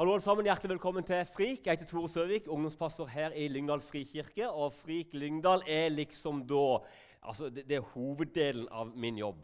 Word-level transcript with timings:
Hallo 0.00 0.14
alle 0.14 0.22
sammen, 0.24 0.46
Hjertelig 0.48 0.70
velkommen 0.70 1.04
til 1.04 1.26
FRIK. 1.28 1.66
Jeg 1.66 1.76
heter 1.76 1.84
Tore 1.84 2.08
Søvik, 2.08 2.46
ungdomspastor 2.48 3.06
her 3.06 3.34
i 3.36 3.48
Lyngdal 3.48 3.82
frikirke. 3.84 4.46
Og 4.48 4.72
FRIK 4.72 5.12
Lyngdal 5.12 5.60
er 5.68 5.90
liksom 5.92 6.38
da 6.48 6.78
altså 7.20 7.50
det, 7.50 7.66
det, 7.68 7.76
er 7.76 7.90
hoveddelen 7.92 8.64
av 8.72 8.94
min 8.96 9.18
jobb. 9.20 9.42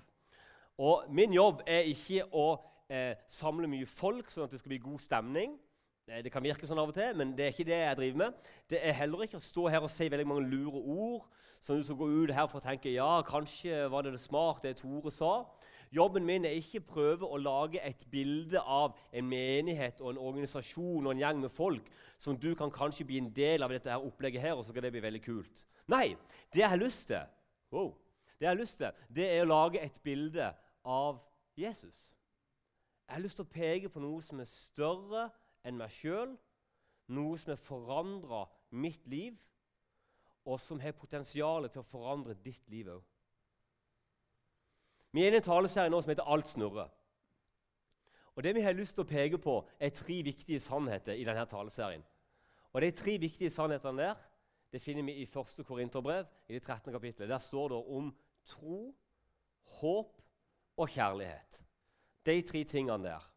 Og 0.79 1.13
min 1.13 1.37
jobb 1.37 1.61
er 1.67 1.91
ikke 1.91 2.25
å 2.33 2.47
eh, 2.89 3.21
samle 3.29 3.69
mye 3.69 3.85
folk 3.85 4.33
sånn 4.33 4.47
at 4.47 4.57
det 4.57 4.63
skal 4.63 4.73
bli 4.73 4.81
god 4.87 5.05
stemning. 5.05 5.58
Eh, 6.08 6.22
det 6.24 6.33
kan 6.33 6.49
virke 6.49 6.65
sånn 6.65 6.81
av 6.81 6.88
og 6.88 6.97
til, 6.97 7.13
men 7.21 7.37
det 7.37 7.51
er 7.51 7.53
ikke 7.53 7.69
det 7.69 7.83
jeg 7.83 8.01
driver 8.01 8.23
med. 8.25 8.51
Det 8.73 8.81
er 8.81 8.97
heller 9.03 9.27
ikke 9.29 9.37
å 9.37 9.45
stå 9.51 9.69
her 9.77 9.85
og 9.85 9.93
si 9.93 10.09
veldig 10.09 10.31
mange 10.33 10.49
lure 10.49 10.81
ord, 10.81 11.29
sånn 11.61 11.77
at 11.77 11.85
du 11.85 11.91
skal 11.91 12.01
gå 12.01 12.09
ut 12.23 12.33
her 12.33 12.49
for 12.49 12.63
å 12.63 12.69
tenke 12.71 12.97
ja, 12.97 13.13
kanskje 13.29 13.85
var 13.93 14.09
det 14.09 14.17
det 14.17 14.25
smart 14.25 14.65
det 14.65 14.79
Tore 14.81 15.13
sa. 15.13 15.35
Jobben 15.97 16.27
min 16.28 16.45
er 16.45 16.56
ikke 16.59 16.83
prøve 16.84 17.24
å 17.24 17.38
lage 17.41 17.80
et 17.80 18.02
bilde 18.12 18.60
av 18.60 18.97
en 19.16 19.29
menighet 19.29 20.02
og 20.02 20.11
en 20.11 20.20
organisasjon 20.20 21.06
og 21.06 21.15
en 21.15 21.23
gjeng 21.23 21.41
med 21.41 21.52
folk 21.52 21.88
som 22.21 22.37
du 22.37 22.51
kan 22.59 22.73
kanskje 22.73 23.07
bli 23.09 23.21
en 23.23 23.30
del 23.33 23.65
av 23.65 23.73
dette 23.73 23.88
her 23.93 24.05
opplegget 24.05 24.45
her, 24.45 24.57
og 24.57 24.65
så 24.65 24.74
skal 24.74 24.85
det 24.85 24.93
bli 24.93 25.05
veldig 25.05 25.23
kult. 25.24 25.62
Nei, 25.88 26.16
det 26.52 26.61
jeg 26.61 26.73
har 26.73 26.80
lyst 26.80 27.09
til, 27.09 27.24
wow, 27.73 27.95
det 28.37 28.45
jeg 28.45 28.52
har 28.52 28.61
lyst 28.61 28.80
til, 28.83 29.01
det 29.16 29.30
er 29.30 29.45
å 29.45 29.48
lage 29.48 29.80
et 29.80 29.97
bilde 30.05 30.51
av 30.85 31.23
Jesus. 31.57 32.02
Jeg 33.07 33.15
har 33.15 33.24
lyst 33.24 33.41
til 33.41 33.47
å 33.47 33.55
peke 33.57 33.93
på 33.93 34.02
noe 34.02 34.21
som 34.24 34.43
er 34.43 34.51
større 34.51 35.29
enn 35.65 35.79
meg 35.80 35.95
sjøl, 35.95 36.37
noe 37.16 37.41
som 37.41 37.55
har 37.55 37.63
forandra 37.63 38.45
mitt 38.74 39.07
liv, 39.09 39.37
og 40.47 40.60
som 40.60 40.80
har 40.83 40.95
potensial 40.99 41.71
til 41.71 41.83
å 41.83 41.88
forandre 41.88 42.37
ditt 42.45 42.69
liv 42.71 42.91
òg. 42.99 43.05
Vi 45.16 45.25
er 45.25 45.33
i 45.33 45.38
en 45.38 45.45
taleserie 45.45 45.88
nå 45.88 46.02
som 46.02 46.11
heter 46.12 46.27
'Alt 46.29 46.48
snurrer'. 46.48 46.91
Og 48.37 48.43
Det 48.45 48.55
vi 48.55 48.61
har 48.61 48.73
lyst 48.73 48.95
til 48.95 49.05
å 49.05 49.09
peke 49.09 49.38
på, 49.38 49.69
er 49.80 49.88
tre 49.88 50.23
viktige 50.23 50.61
sannheter 50.61 51.12
i 51.12 51.24
denne 51.24 51.47
taleserien. 51.47 52.05
Og 52.73 52.83
De 52.83 52.91
tre 52.91 53.19
viktige 53.19 53.51
sannhetene 53.51 54.02
der 54.02 54.15
det 54.73 54.82
finner 54.82 55.02
vi 55.02 55.13
i 55.13 55.23
1. 55.24 55.65
Korinterbrev, 55.65 56.26
i 56.49 56.52
det 56.52 56.63
13. 56.63 56.93
kapittelet. 56.93 57.29
Der 57.29 57.38
står 57.38 57.68
det 57.68 57.76
om 57.76 58.16
tro, 58.45 58.95
håp 59.80 60.23
og 60.76 60.88
kjærlighet. 60.88 61.63
De 62.26 62.43
tre 62.43 62.65
tingene 62.65 63.04
der. 63.04 63.32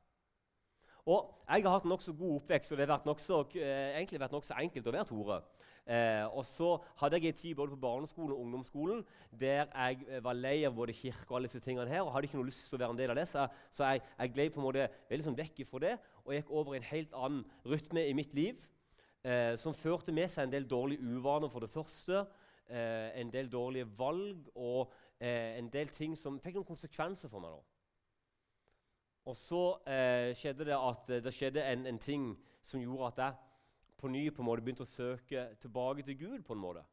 Og 1.05 1.35
Jeg 1.49 1.63
har 1.63 1.69
hatt 1.69 1.85
nokså 1.85 2.13
god 2.13 2.35
oppvekst, 2.35 2.71
og 2.71 2.77
det 2.77 2.89
har 2.89 2.97
vært 2.97 3.05
nokså, 3.05 3.55
eh, 3.55 3.97
egentlig 3.97 4.21
enkelt 4.21 4.87
å 4.87 4.91
være 4.91 5.05
Tore. 5.05 5.41
Eh, 5.89 6.25
og 6.37 6.43
så 6.45 6.75
hadde 6.99 7.17
jeg 7.17 7.31
en 7.31 7.37
tid 7.39 7.55
både 7.57 7.73
på 7.73 7.81
barneskolen 7.81 8.35
og 8.35 8.41
ungdomsskolen 8.43 8.99
der 9.39 9.63
jeg 9.65 10.03
eh, 10.05 10.19
var 10.21 10.37
lei 10.37 10.59
av 10.67 10.75
både 10.77 10.93
kirke 10.93 11.25
og 11.31 11.39
alle 11.39 11.49
disse 11.49 11.63
tingene 11.65 11.89
her, 11.89 12.03
og 12.03 12.11
hadde 12.13 12.29
ikke 12.29 12.37
noe 12.37 12.45
lyst 12.45 12.67
til 12.69 12.77
å 12.77 12.81
være 12.83 12.93
en 12.93 12.99
del 12.99 13.13
av 13.13 13.17
det, 13.17 13.25
så, 13.31 13.47
så 13.73 13.87
jeg, 13.89 14.03
jeg 14.19 14.33
gled 14.35 14.51
på 14.53 14.61
en 14.61 14.67
måte 14.67 14.85
veldig 15.09 15.25
sånn 15.25 15.39
vekk 15.39 15.63
fra 15.65 15.81
det 15.87 15.95
og 16.25 16.35
gikk 16.35 16.51
over 16.53 16.75
i 16.75 16.81
en 16.81 16.85
helt 16.91 17.17
annen 17.17 17.41
rytme 17.65 18.05
i 18.05 18.13
mitt 18.13 18.37
liv, 18.37 18.61
eh, 19.25 19.55
som 19.57 19.73
førte 19.73 20.13
med 20.13 20.29
seg 20.29 20.45
en 20.45 20.53
del 20.53 20.69
dårlige 20.69 21.01
uvaner, 21.01 21.49
for 21.49 21.65
det 21.65 21.73
første. 21.73 22.21
Eh, 22.69 23.09
en 23.17 23.33
del 23.33 23.49
dårlige 23.49 23.89
valg 23.97 24.45
og 24.53 24.91
eh, 25.17 25.57
en 25.57 25.73
del 25.73 25.89
ting 25.89 26.13
som 26.13 26.37
fikk 26.37 26.59
noen 26.59 26.69
konsekvenser 26.69 27.33
for 27.33 27.41
meg. 27.41 27.57
da. 27.57 27.65
Og 29.25 29.37
så 29.37 29.63
eh, 29.89 30.35
skjedde 30.37 30.69
det 30.69 30.77
at 30.77 31.09
det 31.25 31.33
skjedde 31.33 31.65
en, 31.65 31.87
en 31.89 31.97
ting 31.97 32.35
som 32.61 32.81
gjorde 32.81 33.09
at 33.09 33.23
jeg 33.23 33.48
på 33.99 34.09
ny 34.11 34.29
på 34.31 34.41
en 34.41 34.47
måte 34.47 34.63
begynte 34.63 34.87
å 34.87 34.89
søke 34.89 35.45
tilbake 35.61 36.05
til 36.07 36.17
Gud. 36.17 36.41
på 36.43 36.55
en 36.55 36.63
måte. 36.63 36.83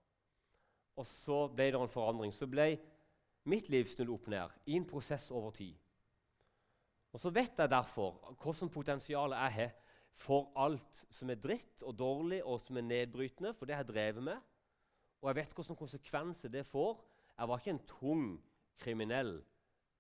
Og 0.97 1.07
så 1.07 1.47
ble 1.53 1.71
det 1.71 1.81
en 1.81 1.93
forandring. 1.93 2.33
Så 2.33 2.49
ble 2.49 2.77
mitt 3.47 3.69
liv 3.69 3.87
snudd 3.87 4.11
opp 4.11 4.29
ned 4.33 4.55
i 4.67 4.77
en 4.77 4.87
prosess 4.89 5.31
over 5.31 5.51
tid. 5.55 5.77
Og 7.13 7.21
så 7.21 7.31
vet 7.33 7.59
jeg 7.59 7.71
derfor 7.73 8.19
hvilket 8.35 8.73
potensial 8.73 9.33
jeg 9.33 9.53
har 9.59 9.75
for 10.17 10.51
alt 10.57 11.05
som 11.13 11.31
er 11.31 11.41
dritt 11.41 11.85
og 11.85 11.97
dårlig 11.97 12.43
og 12.45 12.61
som 12.61 12.77
er 12.77 12.89
nedbrytende, 12.89 13.53
for 13.55 13.69
det 13.69 13.77
har 13.77 13.85
jeg 13.85 13.93
drevet 13.93 14.25
med. 14.25 14.41
Og 15.21 15.29
jeg 15.31 15.39
vet 15.39 15.55
hvilke 15.55 15.77
konsekvenser 15.77 16.53
det 16.53 16.65
får. 16.67 16.99
Jeg 17.37 17.49
var 17.49 17.61
ikke 17.61 17.75
en 17.75 17.87
tung 17.89 18.27
kriminell 18.81 19.33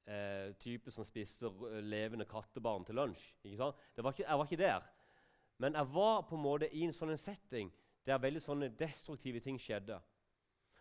eh, 0.09 0.53
type 0.61 0.93
som 0.93 1.05
spiste 1.05 1.50
levende 1.84 2.28
kattebarn 2.28 2.84
til 2.84 2.97
lunsj. 2.97 3.25
Var 3.45 3.72
ikke, 4.12 4.25
jeg 4.25 4.39
var 4.39 4.45
ikke 4.45 4.62
der. 4.62 4.87
Men 5.59 5.75
jeg 5.75 5.89
var 5.94 6.22
på 6.28 6.37
en 6.37 6.43
måte 6.43 6.69
i 6.72 6.84
en 6.84 6.94
sånn 6.94 7.17
setting 7.19 7.71
der 8.06 8.21
veldig 8.22 8.43
sånne 8.43 8.69
destruktive 8.78 9.41
ting 9.43 9.59
skjedde. 9.61 9.99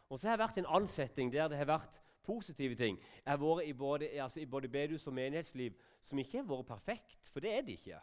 Og 0.09 0.19
så 0.19 0.27
har 0.27 0.35
jeg 0.35 0.43
vært 0.43 0.57
i 0.59 0.63
en 0.63 0.73
annen 0.77 0.91
setting 0.91 1.31
der 1.33 1.47
det 1.49 1.57
har 1.57 1.69
vært 1.69 2.01
positive 2.25 2.75
ting. 2.77 2.97
Jeg 2.97 3.31
har 3.31 3.41
vært 3.41 3.65
i 3.65 3.73
både, 3.73 4.09
altså 4.21 4.41
i 4.41 4.49
både 4.49 4.69
bedehus 4.69 5.07
og 5.07 5.15
menighetsliv 5.17 5.77
som 6.05 6.19
ikke 6.21 6.41
har 6.41 6.49
vært 6.49 6.69
perfekt, 6.69 7.31
for 7.31 7.41
det 7.41 7.53
er 7.53 7.65
det 7.65 7.79
ikke. 7.79 8.01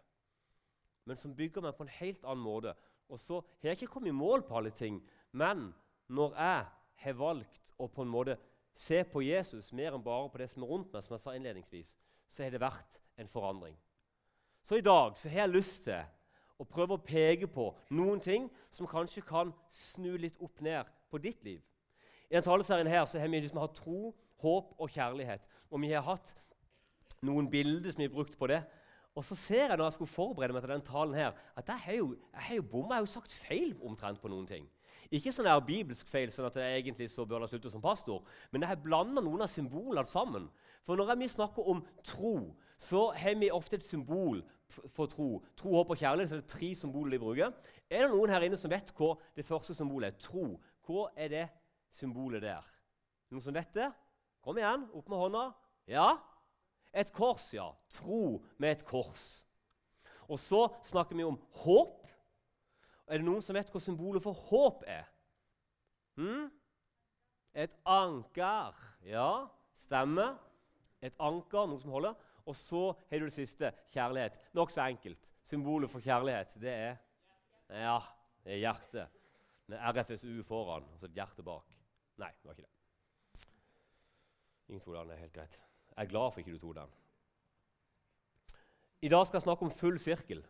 Men 1.06 1.18
som 1.18 1.34
bygger 1.34 1.62
meg 1.62 1.76
på 1.76 1.86
en 1.86 1.96
helt 1.98 2.24
annen 2.24 2.44
måte. 2.44 2.74
Og 3.08 3.20
så 3.20 3.40
har 3.60 3.72
jeg 3.72 3.82
ikke 3.82 3.94
kommet 3.94 4.12
i 4.12 4.16
mål 4.16 4.44
på 4.46 4.56
alle 4.58 4.70
ting, 4.70 5.02
men 5.32 5.70
når 6.08 6.34
jeg 6.38 6.64
har 7.04 7.18
valgt 7.18 7.72
å 7.78 7.88
på 7.90 8.04
en 8.04 8.12
måte 8.12 8.38
se 8.74 9.02
på 9.04 9.22
Jesus 9.24 9.72
mer 9.76 9.92
enn 9.92 10.04
bare 10.04 10.30
på 10.32 10.40
det 10.40 10.48
som 10.52 10.64
er 10.64 10.70
rundt 10.70 10.92
meg, 10.94 11.04
som 11.04 11.16
jeg 11.16 11.24
sa 11.24 11.34
innledningsvis, 11.36 11.94
så 12.32 12.44
har 12.44 12.54
det 12.54 12.62
vært 12.62 13.00
en 13.20 13.28
forandring. 13.28 13.76
Så 14.62 14.78
i 14.78 14.84
dag 14.84 15.18
så 15.18 15.28
har 15.28 15.44
jeg 15.44 15.54
lyst 15.56 15.84
til 15.88 16.04
og 16.62 16.68
prøve 16.70 16.94
å 16.94 17.02
peke 17.02 17.48
på 17.50 17.72
noen 17.90 18.20
ting 18.22 18.46
som 18.70 18.86
kanskje 18.86 19.24
kan 19.26 19.50
snu 19.74 20.12
litt 20.20 20.38
opp 20.42 20.62
ned 20.62 20.86
på 21.10 21.18
ditt 21.22 21.42
liv. 21.42 21.58
I 22.30 22.36
denne 22.36 22.46
taleserien 22.46 22.88
her 22.88 23.02
så 23.04 23.18
har 23.18 23.28
vi 23.28 23.40
liksom 23.42 23.60
hatt 23.60 23.74
tro, 23.76 24.12
håp 24.42 24.70
og 24.78 24.92
kjærlighet. 24.94 25.42
Og 25.72 25.82
vi 25.82 25.90
har 25.92 26.06
hatt 26.06 26.36
noen 27.26 27.50
bilder 27.50 27.90
som 27.92 28.00
vi 28.00 28.08
har 28.08 28.14
brukt 28.14 28.38
på 28.38 28.48
det. 28.50 28.62
Og 29.12 29.26
så 29.26 29.36
ser 29.36 29.66
jeg 29.66 29.76
når 29.76 29.90
jeg 29.90 29.96
skulle 29.98 30.14
forberede 30.14 30.54
meg 30.56 30.62
til 30.64 30.72
denne 30.72 30.86
talen 30.86 31.18
her, 31.18 31.34
at 31.58 31.68
jeg 31.68 31.84
har 31.84 31.98
jo, 31.98 32.06
jeg 32.32 32.46
har 32.46 32.60
jo 32.60 32.68
bomma. 32.70 32.94
Jeg 32.94 33.02
har 33.02 33.06
jo 33.08 33.12
sagt 33.12 33.34
feil 33.36 33.74
omtrent 33.84 34.22
på 34.22 34.30
noen 34.32 34.46
ting. 34.48 34.70
Ikke 35.12 35.32
sånn 35.34 35.50
her 35.50 35.60
bibelsk 35.66 36.08
feil, 36.08 36.30
sånn 36.32 36.48
at 36.48 36.56
jeg 36.56 36.78
egentlig 36.78 37.10
så 37.12 37.26
bør 37.28 37.44
slutte 37.50 37.68
som 37.72 37.82
pastor, 37.84 38.22
men 38.50 38.64
jeg 38.64 38.70
har 38.70 38.80
blanda 38.80 39.20
noen 39.20 39.44
av 39.44 39.50
symbolene 39.52 40.08
sammen. 40.08 40.46
For 40.86 40.96
når 40.96 41.18
vi 41.20 41.28
snakker 41.28 41.68
om 41.68 41.82
tro, 42.06 42.54
så 42.80 43.10
har 43.12 43.36
vi 43.36 43.50
ofte 43.52 43.76
et 43.76 43.84
symbol 43.84 44.40
for 44.90 45.10
tro. 45.10 45.28
Tro, 45.58 45.74
håp 45.76 45.92
og 45.94 46.00
kjærlighet 46.00 46.30
så 46.30 46.38
er 46.38 46.42
det 46.42 46.52
tre 46.52 46.70
symboler 46.78 47.16
de 47.16 47.22
bruker. 47.22 47.54
Er 47.90 48.06
det 48.06 48.12
noen 48.12 48.32
her 48.32 48.46
inne 48.46 48.58
som 48.60 48.72
vet 48.72 48.92
hva 48.96 49.12
det 49.36 49.46
første 49.46 49.76
symbolet 49.76 50.12
er? 50.12 50.20
Tro. 50.22 50.56
Hva 50.86 51.06
er 51.16 51.32
det 51.32 51.46
symbolet 51.94 52.44
der? 52.44 52.66
Noen 53.32 53.44
som 53.44 53.56
vet 53.56 53.72
det? 53.76 53.88
Kom 54.42 54.58
igjen, 54.58 54.88
opp 54.92 55.08
med 55.12 55.20
hånda. 55.20 55.44
Ja? 55.90 56.08
Et 56.92 57.12
kors, 57.14 57.46
ja. 57.54 57.70
Tro 57.92 58.42
med 58.60 58.76
et 58.76 58.84
kors. 58.88 59.44
Og 60.28 60.40
så 60.40 60.66
snakker 60.88 61.16
vi 61.16 61.26
om 61.26 61.38
håp. 61.62 62.08
Er 63.06 63.20
det 63.20 63.26
noen 63.26 63.44
som 63.44 63.56
vet 63.56 63.70
hva 63.72 63.80
symbolet 63.82 64.24
for 64.24 64.36
håp 64.50 64.84
er? 64.88 65.06
Hmm? 66.18 66.48
Et 67.54 67.72
anker. 67.84 68.76
Ja, 69.04 69.46
stemmer. 69.84 70.36
Et 71.02 71.14
anker, 71.20 71.66
noe 71.68 71.80
som 71.82 71.92
holder. 71.92 72.16
Og 72.46 72.56
så 72.56 72.82
har 73.10 73.22
du 73.22 73.28
det 73.28 73.34
siste 73.34 73.72
kjærlighet. 73.94 74.38
Nokså 74.56 74.84
enkelt. 74.88 75.32
Symbolet 75.46 75.90
for 75.90 76.04
kjærlighet, 76.04 76.54
det 76.60 76.72
er 76.72 76.96
Ja, 77.72 77.98
det 78.44 78.56
er 78.56 78.62
hjertet. 78.66 79.20
Med 79.70 79.78
RFSU 79.78 80.42
foran 80.44 80.84
og 80.84 80.98
så 81.00 81.08
et 81.08 81.14
hjerte 81.16 81.44
bak. 81.46 81.70
Nei, 82.20 82.28
det 82.28 82.48
var 82.48 82.56
ikke 82.56 82.66
det. 82.66 83.46
Ingen 84.68 84.82
tok 84.84 84.96
den. 84.96 85.08
det 85.08 85.14
er 85.14 85.22
helt 85.22 85.36
greit. 85.36 85.60
Jeg 85.96 86.04
er 86.04 86.10
glad 86.10 86.32
for 86.32 86.40
ikke 86.40 86.52
du 86.52 86.58
tok 86.58 86.76
den. 86.76 86.92
I 89.02 89.08
dag 89.08 89.26
skal 89.26 89.38
jeg 89.38 89.46
snakke 89.46 89.66
om 89.66 89.70
full 89.74 89.98
sirkel. 89.98 90.44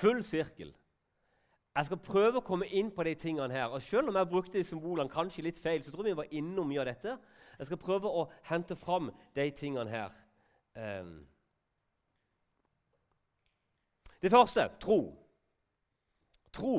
Full 0.00 0.22
sirkel. 0.26 0.72
Jeg 1.76 1.86
skal 1.86 2.00
prøve 2.02 2.40
å 2.40 2.44
komme 2.44 2.66
inn 2.74 2.90
på 2.90 3.04
de 3.06 3.12
tingene 3.14 3.54
her. 3.54 3.70
Og 3.70 3.82
Selv 3.82 4.10
om 4.10 4.16
jeg 4.18 4.28
brukte 4.28 4.58
de 4.58 4.66
symbolene 4.66 5.10
kanskje 5.10 5.44
litt 5.46 5.58
feil, 5.58 5.82
så 5.82 5.92
tror 5.92 6.06
jeg 6.06 6.16
vi 6.16 6.22
var 6.22 6.32
innom 6.34 6.68
mye 6.68 6.82
av 6.82 6.90
dette. 6.90 7.14
Jeg 7.58 7.68
skal 7.68 7.78
prøve 7.78 8.10
å 8.10 8.26
hente 8.48 8.76
fram 8.76 9.10
de 9.36 9.46
tingene 9.54 9.90
her. 9.90 10.16
Um. 10.74 11.20
Det 14.20 14.32
første 14.32 14.66
tro. 14.82 15.00
Tro. 16.52 16.76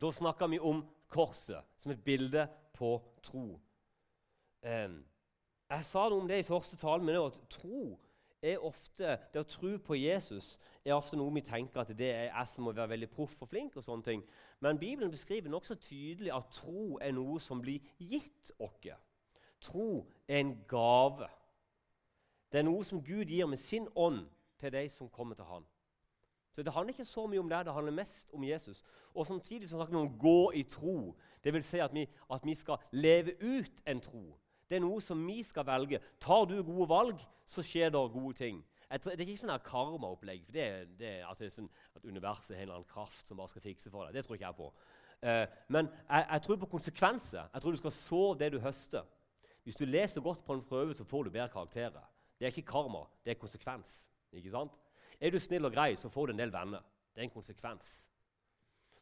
Da 0.00 0.10
snakker 0.10 0.48
vi 0.50 0.58
om 0.58 0.80
korset 1.12 1.60
som 1.82 1.92
et 1.92 2.04
bilde 2.04 2.46
på 2.72 2.96
tro. 3.22 3.60
Um. 4.64 5.02
Jeg 5.68 5.84
sa 5.84 6.08
noe 6.08 6.22
om 6.22 6.28
det 6.28 6.40
i 6.40 6.48
første 6.48 6.80
talen, 6.80 7.12
det 7.12 7.20
at 7.20 7.38
tro 7.52 7.92
er 8.44 8.64
ofte, 8.64 9.16
det 9.32 9.40
å 9.40 9.48
tro 9.48 9.72
på 9.80 9.96
Jesus 9.96 10.54
er 10.84 10.94
ofte 10.94 11.16
noe 11.16 11.32
vi 11.34 11.42
tenker 11.44 11.80
at 11.80 11.92
det 11.96 12.10
er 12.12 12.26
jeg 12.28 12.50
som 12.50 12.66
må 12.66 12.74
være 12.76 12.92
veldig 12.92 13.08
proff 13.14 13.40
og 13.42 13.48
flink. 13.48 13.76
og 13.76 13.84
sånne 13.84 14.04
ting. 14.04 14.24
Men 14.60 14.78
Bibelen 14.78 15.10
beskriver 15.10 15.50
nokså 15.50 15.74
tydelig 15.74 16.32
at 16.34 16.52
tro 16.52 16.98
er 17.00 17.12
noe 17.16 17.40
som 17.40 17.62
blir 17.62 17.80
gitt 17.98 18.52
oss. 18.58 18.92
Tro 19.60 20.06
er 20.28 20.38
en 20.38 20.58
gave. 20.68 21.28
Det 22.52 22.60
er 22.60 22.68
noe 22.68 22.84
som 22.84 23.02
Gud 23.02 23.32
gir 23.32 23.46
med 23.46 23.58
sin 23.58 23.88
ånd 23.96 24.26
til 24.60 24.72
de 24.72 24.88
som 24.88 25.08
kommer 25.08 25.34
til 25.34 25.44
ham. 25.44 25.64
Så 26.52 26.62
Det 26.62 26.72
handler 26.72 26.92
ikke 26.92 27.04
så 27.04 27.26
mye 27.26 27.40
om 27.40 27.48
det, 27.48 27.64
det 27.66 27.72
handler 27.74 27.92
mest 27.92 28.30
om 28.32 28.44
Jesus. 28.44 28.84
Og 29.14 29.26
Samtidig 29.26 29.68
så 29.68 29.76
snakker 29.76 29.92
vi 29.92 30.00
om 30.00 30.12
å 30.12 30.18
gå 30.18 30.52
i 30.54 30.62
tro. 30.62 31.16
Det 31.44 31.52
vil 31.52 31.62
si 31.62 31.78
at 31.78 31.94
vi, 31.94 32.06
at 32.30 32.44
vi 32.44 32.54
skal 32.54 32.76
leve 32.92 33.34
ut 33.42 33.82
en 33.86 34.00
tro. 34.00 34.38
Det 34.68 34.78
er 34.78 34.84
noe 34.84 35.00
som 35.04 35.20
vi 35.26 35.42
skal 35.44 35.66
velge. 35.68 36.00
Tar 36.20 36.46
du 36.50 36.56
gode 36.62 36.88
valg, 36.88 37.20
så 37.46 37.62
skjer 37.64 37.92
det 37.92 38.04
gode 38.12 38.36
ting. 38.38 38.62
Det 38.90 39.14
er 39.14 39.24
ikke 39.24 39.40
sånn 39.40 39.58
karmaopplegg. 39.64 40.44
det, 40.54 40.66
det, 40.98 41.16
at, 41.26 41.38
det 41.40 41.48
er 41.48 41.54
sånn 41.54 41.70
At 41.96 42.04
universet 42.04 42.54
har 42.54 42.62
en 42.62 42.68
eller 42.68 42.78
annen 42.78 42.90
kraft 42.90 43.26
som 43.26 43.40
bare 43.40 43.50
skal 43.50 43.64
fikse 43.64 43.90
for 43.90 44.06
deg. 44.06 44.14
Det 44.14 44.24
tror 44.26 44.38
ikke 44.38 44.46
jeg 44.46 44.58
på. 44.60 44.70
Uh, 45.24 45.46
men 45.72 45.88
jeg, 45.88 46.26
jeg, 46.30 46.42
tror 46.44 46.60
på 46.62 46.70
konsekvenser. 46.76 47.48
Jeg 47.52 47.64
tror 47.64 47.74
du 47.74 47.80
skal 47.80 47.96
så 47.96 48.22
det 48.38 48.52
du 48.54 48.60
høster. 48.62 49.06
Hvis 49.64 49.80
du 49.80 49.86
leser 49.88 50.20
godt 50.20 50.44
på 50.44 50.54
en 50.54 50.62
prøve, 50.62 50.94
så 50.94 51.06
får 51.08 51.24
du 51.24 51.30
bedre 51.30 51.48
karakterer. 51.48 52.04
Det 52.38 52.46
er 52.46 52.52
ikke 52.52 52.70
karma, 52.72 53.06
det 53.24 53.32
er 53.32 53.40
konsekvens. 53.40 54.04
Ikke 54.32 54.52
sant? 54.52 54.74
Er 55.20 55.32
du 55.32 55.38
snill 55.40 55.64
og 55.64 55.72
grei, 55.72 55.94
så 55.96 56.10
får 56.12 56.26
du 56.26 56.34
en 56.34 56.42
del 56.42 56.52
venner. 56.52 56.82
Det 57.14 57.22
er 57.22 57.28
en 57.28 57.32
konsekvens. 57.32 57.92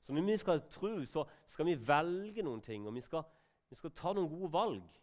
Så 0.03 0.13
når 0.13 0.27
vi 0.27 0.37
skal 0.37 0.63
tro, 0.71 1.05
så 1.05 1.25
skal 1.47 1.67
vi 1.67 1.89
velge 1.89 2.43
noen 2.43 2.63
ting, 2.63 2.87
og 2.87 2.95
vi 2.95 3.01
skal, 3.01 3.25
vi 3.71 3.79
skal 3.79 3.95
ta 3.97 4.13
noen 4.15 4.31
gode 4.31 4.53
valg. 4.53 4.99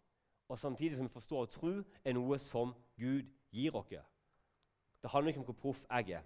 Og 0.49 0.59
samtidig 0.59 0.97
som 0.97 1.05
vi 1.05 1.13
forstår 1.13 1.45
og 1.45 1.51
tro 1.53 1.73
er 2.03 2.15
noe 2.17 2.39
som 2.41 2.73
Gud 2.97 3.27
gir 3.53 3.75
oss. 3.77 3.93
Det 4.99 5.11
handler 5.13 5.31
ikke 5.31 5.43
om 5.43 5.49
hvor 5.51 5.59
proff 5.61 5.83
jeg 5.85 6.19
er. 6.19 6.25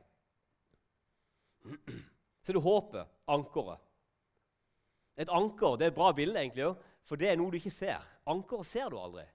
Så 2.44 2.52
er 2.52 2.58
det 2.58 2.64
håpet, 2.64 3.12
ankeret. 3.28 3.80
Et 5.18 5.30
anker 5.30 5.78
det 5.78 5.86
er 5.86 5.92
et 5.92 5.96
bra 5.96 6.12
bilde, 6.12 6.40
egentlig, 6.40 6.74
for 7.06 7.20
det 7.20 7.30
er 7.30 7.38
noe 7.38 7.52
du 7.52 7.60
ikke 7.60 7.72
ser. 7.72 8.04
Ankeret 8.26 8.68
ser 8.68 8.90
du 8.90 8.98
aldri. 9.00 9.26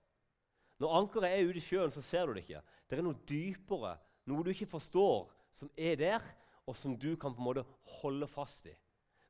Når 0.78 0.96
ankeret 1.02 1.30
er 1.30 1.46
ute 1.48 1.60
i 1.60 1.62
sjøen, 1.62 1.92
så 1.94 2.02
ser 2.02 2.26
du 2.26 2.34
det 2.34 2.44
ikke. 2.46 2.62
Det 2.88 2.98
er 2.98 3.04
noe 3.06 3.22
dypere, 3.28 3.96
noe 4.30 4.44
du 4.44 4.50
ikke 4.52 4.70
forstår, 4.70 5.28
som 5.54 5.70
er 5.76 5.96
der, 5.98 6.28
og 6.68 6.76
som 6.76 6.96
du 6.98 7.14
kan 7.16 7.34
på 7.34 7.40
en 7.40 7.48
måte 7.48 7.64
holde 8.00 8.28
fast 8.28 8.68
i. 8.68 8.74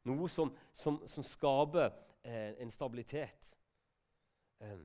Noe 0.09 0.29
som, 0.33 0.51
som, 0.73 0.99
som 1.07 1.25
skaper 1.27 1.93
eh, 2.25 2.57
en 2.63 2.73
stabilitet. 2.73 3.53
Eh, 4.61 4.81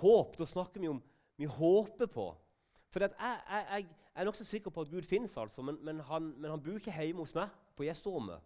håp, 0.00 0.36
da 0.38 0.46
snakker 0.48 0.82
vi 0.82 0.90
om 0.90 1.02
Vi 1.36 1.44
håper 1.44 2.08
på. 2.08 2.30
For 2.88 3.04
jeg, 3.04 3.12
jeg, 3.20 3.64
jeg, 3.70 3.86
er 4.14 4.24
nokså 4.24 4.44
sikker 4.48 4.72
på 4.72 4.86
at 4.86 4.90
Gud 4.90 5.04
fins, 5.04 5.34
altså, 5.36 5.62
men, 5.62 5.76
men, 5.84 6.00
han, 6.00 6.30
men 6.40 6.50
han 6.50 6.62
bor 6.62 6.78
ikke 6.78 6.94
hjemme 6.96 7.20
hos 7.20 7.34
meg 7.36 7.52
på 7.76 7.84
gjesterommet. 7.84 8.40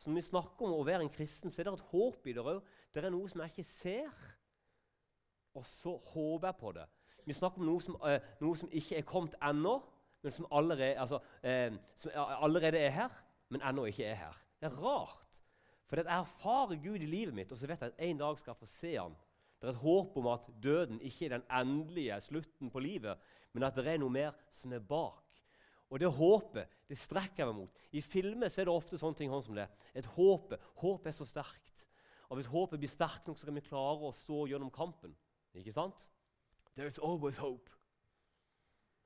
Så 0.00 0.08
når 0.08 0.16
vi 0.16 0.28
snakker 0.30 0.64
om 0.64 0.78
å 0.78 0.86
være 0.86 1.04
en 1.04 1.12
kristen, 1.12 1.52
så 1.52 1.60
er 1.60 1.68
det 1.68 1.74
et 1.76 1.90
håp 1.90 2.24
i 2.24 2.32
det 2.32 2.40
òg. 2.40 2.62
Det 2.94 3.04
er 3.04 3.12
noe 3.12 3.28
som 3.28 3.42
jeg 3.44 3.52
ikke 3.52 3.68
ser, 3.68 4.22
og 5.52 5.66
så 5.68 5.92
håper 6.14 6.48
jeg 6.48 6.58
på 6.62 6.72
det. 6.78 6.86
Vi 7.28 7.36
snakker 7.36 7.60
om 7.60 7.68
noe 7.68 7.84
som, 7.84 7.98
eh, 8.08 8.30
noe 8.40 8.56
som 8.56 8.70
ikke 8.72 8.96
er 8.96 9.04
kommet 9.04 9.36
ennå, 9.44 9.74
men 10.22 10.32
som 10.32 10.48
allerede, 10.50 10.96
altså, 11.00 11.20
eh, 11.42 11.76
som 11.96 12.16
allerede 12.16 12.80
er 12.80 12.90
her, 12.96 13.20
men 13.52 13.60
ennå 13.60 13.84
ikke 13.90 14.08
er 14.08 14.14
her. 14.14 14.40
Det 14.60 14.70
er 14.70 14.80
rart. 14.80 15.42
For 15.86 15.96
jeg 15.96 16.06
erfarer 16.06 16.80
Gud 16.80 17.02
i 17.02 17.06
livet 17.06 17.34
mitt, 17.34 17.52
og 17.52 17.58
så 17.58 17.66
vet 17.66 17.80
jeg 17.80 17.92
at 17.92 18.08
en 18.08 18.18
dag 18.18 18.38
skal 18.38 18.54
jeg 18.54 18.62
få 18.62 18.66
se 18.66 18.94
ham. 18.94 19.16
Det 19.60 19.68
er 19.68 19.74
et 19.74 19.82
håp 19.82 20.16
om 20.16 20.28
at 20.32 20.46
døden 20.62 21.00
ikke 21.04 21.28
er 21.28 21.36
den 21.36 21.48
endelige 21.52 22.20
slutten 22.24 22.70
på 22.72 22.80
livet, 22.80 23.18
men 23.52 23.66
at 23.66 23.76
det 23.76 23.86
er 23.86 24.00
noe 24.00 24.12
mer 24.12 24.36
som 24.54 24.72
er 24.72 24.80
bak. 24.80 25.26
Og 25.90 26.00
det 26.00 26.08
håpet 26.14 26.70
det 26.88 26.98
strekker 26.98 27.42
jeg 27.42 27.50
meg 27.50 27.58
mot. 27.58 27.80
I 27.92 28.00
filmer 28.02 28.50
er 28.50 28.66
det 28.66 28.72
ofte 28.72 28.98
sånne 28.98 29.18
ting 29.18 29.32
som 29.42 29.54
det. 29.54 29.66
Et 29.94 30.06
håp. 30.16 30.54
Håp 30.82 31.06
er 31.06 31.14
så 31.14 31.26
sterkt. 31.26 31.84
Og 32.30 32.38
Hvis 32.38 32.46
håpet 32.46 32.78
blir 32.78 32.90
sterkt 32.90 33.26
nok, 33.26 33.38
så 33.38 33.46
kan 33.46 33.54
vi 33.58 33.62
klare 33.66 34.06
å 34.06 34.14
stå 34.14 34.44
gjennom 34.50 34.70
kampen. 34.70 35.14
Ikke 35.54 35.74
sant? 35.74 36.06
There's 36.78 36.98
always 37.02 37.38
hope. 37.42 37.70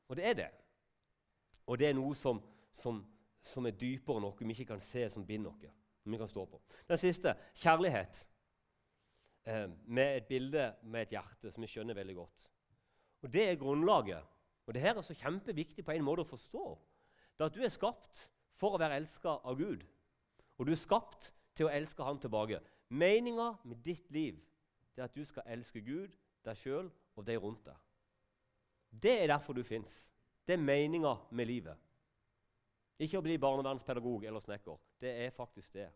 Og 0.08 0.16
det 0.16 0.26
er 0.28 0.34
det. 0.38 0.50
Og 1.66 1.78
det 1.78 1.88
er 1.88 1.96
noe 1.96 2.14
som, 2.14 2.42
som, 2.72 3.00
som 3.40 3.66
er 3.66 3.76
dypere 3.80 4.20
enn 4.20 4.26
noe 4.28 4.36
vi 4.44 4.52
ikke 4.52 4.74
kan 4.74 4.84
se, 4.84 5.08
som 5.10 5.24
binder 5.24 5.50
noe. 5.50 6.46
på. 6.46 6.60
Den 6.88 7.00
siste 7.00 7.34
kjærlighet. 7.54 8.26
Eh, 9.44 9.66
med 9.86 10.16
et 10.16 10.28
bilde 10.28 10.70
med 10.82 11.06
et 11.06 11.16
hjerte 11.16 11.52
som 11.52 11.62
vi 11.62 11.68
skjønner 11.68 11.96
veldig 11.96 12.16
godt. 12.16 12.46
Og 13.24 13.32
Det 13.32 13.48
er 13.50 13.60
grunnlaget 13.60 14.24
og 14.66 14.74
det 14.74 14.82
her 14.82 14.96
er 14.96 15.04
så 15.04 15.14
kjempeviktig 15.14 15.84
på 15.84 15.92
en 15.92 16.04
måte 16.04 16.24
å 16.24 16.28
forstå. 16.28 16.64
Det 17.36 17.46
at 17.46 17.56
du 17.56 17.62
er 17.64 17.72
skapt 17.72 18.28
for 18.56 18.74
å 18.74 18.80
være 18.80 18.96
elska 19.00 19.38
av 19.44 19.58
Gud. 19.58 19.84
Og 20.58 20.66
du 20.66 20.72
er 20.72 20.80
skapt 20.80 21.32
til 21.54 21.68
å 21.68 21.72
elske 21.74 22.04
Han 22.04 22.18
tilbake. 22.18 22.60
Meninga 22.88 23.54
med 23.64 23.82
ditt 23.84 24.10
liv 24.10 24.40
det 24.94 25.02
er 25.02 25.08
at 25.08 25.16
du 25.16 25.24
skal 25.26 25.42
elske 25.50 25.80
Gud, 25.82 26.14
deg 26.44 26.56
sjøl 26.56 26.90
og 27.16 27.26
de 27.26 27.36
rundt 27.36 27.64
deg. 27.66 27.76
Det 28.90 29.14
er 29.22 29.26
derfor 29.26 29.52
du 29.52 29.64
fins. 29.66 30.08
Det 30.46 30.54
er 30.54 30.62
meninga 30.62 31.16
med 31.30 31.46
livet. 31.46 31.76
Ikke 32.98 33.18
å 33.18 33.24
bli 33.24 33.36
barnevernspedagog 33.42 34.24
eller 34.24 34.40
snekker. 34.40 34.78
Det 35.00 35.10
er 35.24 35.34
faktisk 35.34 35.74
det. 35.74 35.88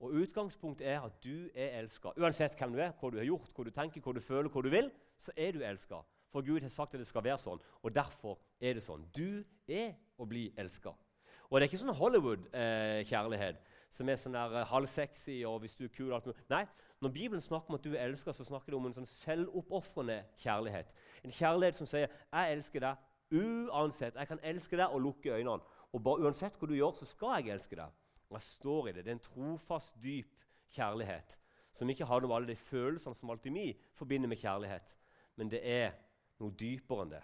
Og 0.00 0.16
Utgangspunktet 0.20 0.88
er 0.88 1.04
at 1.04 1.20
du 1.24 1.48
er 1.54 1.78
elska. 1.78 2.12
Uansett 2.18 2.56
hvem 2.58 2.74
du 2.74 2.80
er, 2.82 2.92
hva 2.98 3.10
du 3.10 3.20
har 3.20 3.28
gjort, 3.28 3.52
hva 3.54 3.64
du 3.64 3.70
tenker, 3.70 4.02
hva 4.02 4.14
du 4.16 4.20
føler, 4.20 4.50
hva 4.50 4.62
du 4.64 4.70
vil, 4.72 4.90
så 5.18 5.32
er 5.36 5.54
du 5.54 5.62
elska. 5.64 6.02
For 6.34 6.42
Gud 6.42 6.64
har 6.66 6.72
sagt 6.72 6.94
at 6.94 7.00
det 7.00 7.06
skal 7.06 7.24
være 7.24 7.38
sånn, 7.38 7.60
og 7.82 7.94
derfor 7.94 8.40
er 8.60 8.74
det 8.74 8.82
sånn. 8.82 9.06
Du 9.14 9.44
er 9.70 9.94
å 10.18 10.26
bli 10.26 10.48
elska. 10.58 10.90
Og 11.46 11.60
det 11.60 11.66
er 11.66 11.70
ikke 11.70 11.82
sånn 11.84 11.94
Hollywood-kjærlighet 11.94 13.60
eh, 13.60 13.80
som 13.94 14.08
er 14.10 14.18
sånn 14.18 14.34
der, 14.34 14.56
eh, 14.58 14.66
halvsexy 14.66 15.36
og 15.46 15.60
hvis 15.62 15.76
du 15.78 15.84
er 15.86 15.92
kul 15.94 16.08
og 16.10 16.16
alt 16.18 16.26
mulig. 16.26 16.46
Nei, 16.50 16.64
når 17.04 17.14
Bibelen 17.14 17.44
snakker 17.44 17.70
om 17.70 17.78
at 17.78 17.84
du 17.84 17.92
er 17.94 18.08
elska, 18.08 18.32
så 18.34 18.46
snakker 18.48 18.72
det 18.72 18.78
om 18.80 18.88
en 18.88 18.96
sånn 18.96 19.10
selvoppofrende 19.10 20.24
kjærlighet. 20.42 20.94
En 21.22 21.30
kjærlighet 21.30 21.78
som 21.78 21.86
sier 21.86 22.08
'Jeg 22.08 22.52
elsker 22.52 22.80
deg 22.80 22.96
uansett'. 23.30 24.18
Jeg 24.18 24.28
kan 24.28 24.40
elske 24.42 24.76
deg 24.76 24.88
og 24.90 25.00
lukke 25.00 25.30
øynene. 25.30 25.62
Og 25.92 26.02
bare 26.02 26.26
uansett 26.26 26.56
hva 26.58 26.66
du 26.66 26.74
gjør, 26.74 26.92
så 26.94 27.06
skal 27.06 27.42
jeg 27.42 27.54
elske 27.54 27.76
deg. 27.76 27.90
Jeg 28.30 28.42
står 28.42 28.88
i 28.88 28.92
det. 28.92 29.04
Det 29.04 29.12
er 29.12 29.18
en 29.18 29.26
trofast, 29.28 29.98
dyp 30.02 30.30
kjærlighet 30.74 31.38
som 31.74 31.90
ikke 31.90 32.06
har 32.06 32.22
noe 32.22 32.30
av 32.30 32.36
alle 32.38 32.52
de 32.52 32.58
følelsene 32.58 33.18
som 33.18 33.30
alltid 33.30 33.54
vi 33.54 33.66
forbinder 33.98 34.30
med 34.30 34.38
kjærlighet. 34.38 34.94
Men 35.36 35.50
det 35.50 35.60
er 35.66 35.94
noe 36.42 36.54
dypere 36.54 37.04
enn 37.04 37.14
det. 37.16 37.22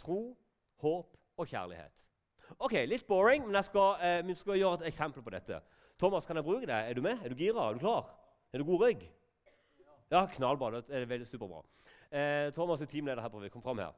Tro, 0.00 0.20
håp 0.80 1.16
og 1.36 1.48
kjærlighet. 1.50 2.04
Ok, 2.62 2.76
Litt 2.86 3.06
boring, 3.08 3.44
men 3.48 3.62
skal, 3.64 3.96
eh, 4.00 4.22
vi 4.26 4.34
skal 4.38 4.56
gjøre 4.56 4.80
et 4.80 4.88
eksempel 4.92 5.22
på 5.22 5.34
dette. 5.34 5.60
Thomas, 5.98 6.26
kan 6.26 6.36
jeg 6.36 6.44
bruke 6.44 6.66
deg? 6.66 6.90
Er 6.90 6.94
du 6.94 7.02
med? 7.02 7.24
Er 7.24 7.28
du 7.28 7.34
gira? 7.34 7.68
Er 7.68 7.74
du 7.74 7.78
klar? 7.78 8.14
Er 8.52 8.58
du 8.58 8.64
god 8.64 8.80
rygg? 8.80 9.10
Ja, 10.10 10.26
knallbra. 10.26 10.70
Det 10.80 10.94
er 10.94 11.06
veldig 11.06 11.26
superbra. 11.26 11.64
Eh, 12.10 12.52
Thomas 12.52 12.80
er 12.80 12.86
teamleder 12.86 13.22
her. 13.22 13.28
på 13.28 13.40
vi 13.40 13.48
kom 13.48 13.62
frem 13.62 13.78
her. 13.78 13.92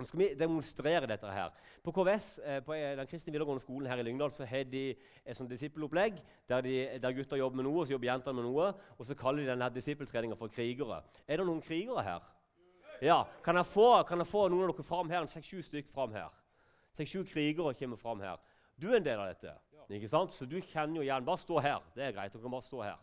Nå 0.00 0.06
skal 0.08 0.20
vi 0.22 0.26
demonstrere 0.32 1.08
dette 1.10 1.28
her. 1.28 1.50
På 1.84 1.92
KVS, 1.92 2.38
eh, 2.38 2.60
på 2.64 2.72
den 2.72 3.06
kristne 3.06 3.34
videregående 3.34 3.60
skolen 3.60 3.88
her 3.90 4.00
i 4.00 4.04
Lyngdal, 4.06 4.30
så 4.32 4.46
har 4.48 4.64
de 4.64 4.94
et 5.26 5.36
sånt 5.36 5.50
disippelopplegg 5.50 6.22
der, 6.48 6.62
de, 6.64 6.76
der 7.02 7.12
gutter 7.12 7.36
jobber 7.36 7.60
med 7.60 7.66
noe, 7.66 7.82
og 7.82 7.86
så 7.86 7.92
jobber 7.92 8.08
jentene 8.08 8.34
med 8.38 8.46
noe. 8.48 8.70
Og 8.96 9.04
så 9.04 9.16
kaller 9.18 9.44
de 9.44 9.50
denne 9.50 9.68
disippeltreninga 9.74 10.38
for 10.40 10.48
krigere. 10.48 11.02
Er 11.28 11.42
det 11.42 11.46
noen 11.46 11.60
krigere 11.60 12.04
her? 12.06 12.24
Ja, 13.04 13.26
Kan 13.44 13.60
jeg 13.60 13.68
få, 13.68 14.02
kan 14.08 14.24
jeg 14.24 14.28
få 14.28 14.46
noen 14.48 14.70
av 14.70 14.72
dere 14.72 14.88
fram 14.88 15.12
her? 15.12 15.28
Seks-sju 15.28 15.60
stykker 15.68 15.92
fram 15.92 16.16
her. 16.16 16.32
Seks-sju 16.96 17.26
krigere 17.28 17.76
kommer 17.76 18.00
fram 18.00 18.24
her. 18.24 18.40
Du 18.80 18.88
er 18.88 19.02
en 19.02 19.04
del 19.04 19.20
av 19.20 19.28
dette. 19.28 19.52
Ja. 19.76 19.84
ikke 19.96 20.08
sant? 20.08 20.32
Så 20.32 20.48
du 20.48 20.56
kjenner 20.60 21.02
jo 21.02 21.04
igjen. 21.04 21.28
Bare 21.28 21.44
stå 21.44 21.60
her. 21.60 21.84
Det 21.92 22.08
er 22.08 22.16
greit. 22.16 22.32
Dere 22.32 22.42
kan 22.42 22.56
bare 22.56 22.64
stå 22.64 22.82
her. 22.88 22.96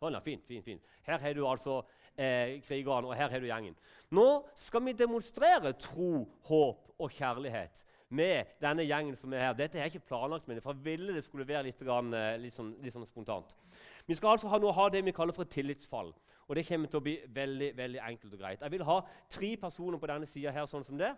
Sånn, 0.00 0.14
ja, 0.16 0.20
fint, 0.24 0.46
fint, 0.48 0.64
fint. 0.64 0.92
Her 1.06 1.20
har 1.20 1.34
du 1.36 1.42
altså 1.46 1.82
eh, 2.20 2.58
krigerne, 2.66 3.08
og 3.08 3.16
her 3.16 3.32
har 3.32 3.40
du 3.40 3.48
gjengen. 3.48 3.76
Nå 4.12 4.26
skal 4.58 4.84
vi 4.84 4.96
demonstrere 4.96 5.72
tro, 5.72 6.26
håp 6.48 6.90
og 7.00 7.14
kjærlighet 7.16 7.84
med 8.10 8.56
denne 8.60 8.84
gjengen 8.84 9.16
som 9.16 9.32
er 9.32 9.46
her. 9.46 9.54
Dette 9.58 9.78
er 9.78 9.88
ikke 9.90 10.08
planlagt, 10.10 10.48
men 10.48 10.58
jeg 10.58 10.76
ville 10.84 11.14
det 11.14 11.24
skulle 11.24 11.46
være 11.48 11.68
litt, 11.68 11.80
grann, 11.86 12.12
eh, 12.14 12.36
litt, 12.42 12.54
sånn, 12.54 12.74
litt 12.82 12.94
sånn 12.94 13.06
spontant. 13.06 13.54
Vi 14.06 14.16
skal 14.18 14.34
altså 14.34 14.50
ha, 14.50 14.58
nå 14.58 14.72
ha 14.74 14.88
det 14.90 15.04
vi 15.06 15.14
kaller 15.14 15.36
for 15.36 15.46
et 15.46 15.54
tillitsfall. 15.54 16.12
Og 16.50 16.56
det 16.56 16.66
kommer 16.66 16.90
til 16.90 16.98
å 16.98 17.04
bli 17.06 17.12
veldig 17.30 17.76
veldig 17.78 18.00
enkelt 18.02 18.32
og 18.34 18.40
greit. 18.40 18.62
Jeg 18.62 18.72
vil 18.74 18.82
ha 18.82 18.96
tre 19.30 19.56
personer 19.56 20.00
på 20.02 20.08
denne 20.10 20.26
sida 20.26 20.50
her, 20.50 20.66
sånn 20.66 20.84
som 20.84 20.98
det. 20.98 21.12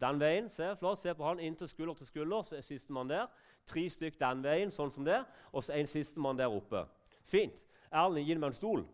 Den 0.00 0.20
veien. 0.20 0.46
Se, 0.48 0.68
flott, 0.78 1.00
se 1.00 1.12
på 1.14 1.26
han 1.26 1.42
inntil 1.42 1.68
skulder 1.68 1.98
til 1.98 2.06
skulder. 2.06 2.42
så 2.42 2.56
er 2.56 2.62
sistemann 2.62 3.10
der. 3.10 3.26
Tre 3.66 3.82
stykk 3.90 4.20
den 4.20 4.44
veien, 4.44 4.70
sånn 4.70 4.90
som 4.94 5.04
det. 5.04 5.18
Og 5.52 5.64
så 5.64 5.74
en 5.74 5.90
sistemann 5.90 6.38
der 6.38 6.54
oppe. 6.54 6.84
Fint. 7.26 7.66
Erlend, 7.90 8.26
gi 8.26 8.38
meg 8.38 8.52
en 8.52 8.56
stol. 8.56 8.86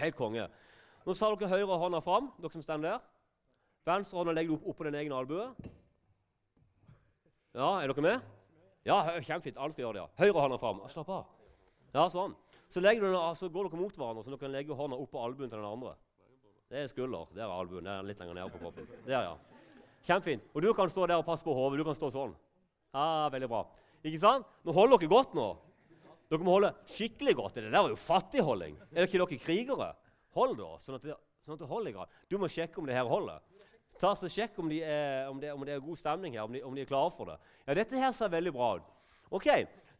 Helt 0.00 0.16
konge. 0.16 0.48
Nå 1.06 1.14
tar 1.16 1.36
dere 1.36 1.50
høyre 1.52 1.78
hånda 1.80 2.00
fram, 2.04 2.30
dere 2.40 2.52
som 2.54 2.64
står 2.64 2.84
der. 2.84 3.00
Venstre 3.88 4.20
hånda 4.20 4.34
legger 4.36 4.54
du 4.54 4.58
opp 4.60 4.74
oppå 4.74 4.86
din 4.88 4.98
egen 5.00 5.14
albue. 5.16 5.48
Ja, 7.56 7.80
er 7.80 7.90
dere 7.90 8.04
med? 8.04 8.28
Ja, 8.86 9.00
Kjempefint. 9.20 9.58
Alle 9.58 9.72
skal 9.74 9.86
gjøre 9.86 9.98
det. 9.98 10.04
ja. 10.04 10.10
Høyre 10.24 10.44
hånda 10.44 10.58
fram. 10.60 10.82
Slapp 10.92 11.10
av. 11.12 11.26
Ja, 11.94 12.06
sånn. 12.12 12.36
Så, 12.70 12.78
du, 12.80 12.86
så, 12.86 13.48
går 13.50 13.66
dere 13.66 13.80
mot 13.80 13.96
hverandre, 13.96 14.22
så 14.22 14.30
dere 14.30 14.40
kan 14.44 14.52
legge 14.54 14.76
hånda 14.76 14.98
oppå 15.00 15.24
albuen 15.24 15.50
til 15.50 15.58
den 15.58 15.66
andre. 15.66 15.96
Det 16.70 16.84
er 16.84 16.92
skulder. 16.92 17.26
Der 17.34 17.48
er 17.48 17.54
albuen. 17.56 17.84
Det 17.84 17.90
er 17.96 18.06
litt 18.06 18.20
lenger 18.22 18.36
nede 18.38 18.52
på 18.52 18.60
kroppen. 18.62 18.86
Der, 19.08 19.24
ja. 19.26 19.34
Kjempefint. 20.06 20.44
Og 20.54 20.62
du 20.62 20.70
kan 20.76 20.88
stå 20.88 21.08
der 21.10 21.18
og 21.18 21.26
passe 21.26 21.44
på 21.44 21.54
hodet. 21.56 21.80
Du 21.80 21.84
kan 21.88 21.98
stå 21.98 22.12
sånn. 22.14 22.36
Ja, 22.94 23.28
Veldig 23.32 23.48
bra. 23.50 23.64
Ikke 24.06 24.20
sant? 24.22 24.46
Nå 24.64 24.72
holder 24.72 25.00
dere 25.02 25.10
godt 25.10 25.34
nå. 25.36 25.48
Dere 26.30 26.46
må 26.46 26.54
holde 26.54 26.70
skikkelig 26.86 27.34
godt. 27.40 27.58
Det 27.58 27.72
der 27.72 27.80
er 27.80 27.90
jo 27.90 27.98
fattigholding. 27.98 28.76
Er 28.92 29.02
det 29.02 29.08
ikke 29.08 29.18
dere 29.18 29.38
krigere? 29.44 29.88
Hold 30.38 30.56
da, 30.60 30.68
sånn 30.78 31.00
at 31.00 31.06
det, 31.08 31.16
sånn 31.42 31.56
at 31.56 31.62
det 31.64 31.70
holder. 31.70 32.18
Du 32.30 32.36
må 32.38 32.48
sjekke 32.50 32.78
om 32.78 32.86
det 32.86 32.94
her 32.94 33.08
holder. 33.10 33.42
Ta 34.00 34.14
så 34.16 34.30
Sjekk 34.32 34.56
om, 34.62 34.70
de 34.70 34.78
er, 34.86 35.26
om, 35.28 35.40
det, 35.42 35.50
om 35.52 35.64
det 35.66 35.74
er 35.74 35.82
god 35.84 35.98
stemning 35.98 36.38
her, 36.38 36.46
om 36.46 36.54
de, 36.54 36.62
om 36.64 36.76
de 36.76 36.84
er 36.84 36.88
klare 36.88 37.10
for 37.12 37.28
det. 37.28 37.36
Ja, 37.66 37.74
Dette 37.76 37.98
her 38.00 38.14
ser 38.16 38.30
veldig 38.32 38.52
bra 38.54 38.70
ut. 38.78 38.94
Ok, 39.36 39.50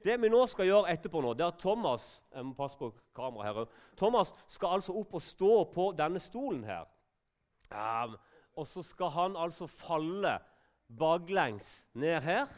det 0.07 0.17
vi 0.23 0.31
nå 0.33 0.41
skal 0.49 0.71
gjøre 0.71 0.95
etterpå, 0.95 1.21
nå, 1.21 1.35
det 1.37 1.45
er 1.45 1.53
at 1.53 1.61
Thomas 1.61 2.07
jeg 2.33 2.47
må 2.47 2.55
passe 2.57 2.79
på 2.81 2.89
kamera 3.17 3.51
her, 3.51 3.61
Thomas 3.99 4.33
skal 4.49 4.79
altså 4.79 4.95
opp 5.03 5.19
og 5.19 5.25
stå 5.27 5.53
på 5.75 5.91
denne 5.99 6.23
stolen 6.23 6.63
her. 6.65 6.89
Um, 7.69 8.17
og 8.57 8.67
så 8.71 8.83
skal 8.87 9.13
han 9.19 9.37
altså 9.39 9.69
falle 9.71 10.39
baklengs 10.89 11.85
ned 11.93 12.23
her. 12.25 12.49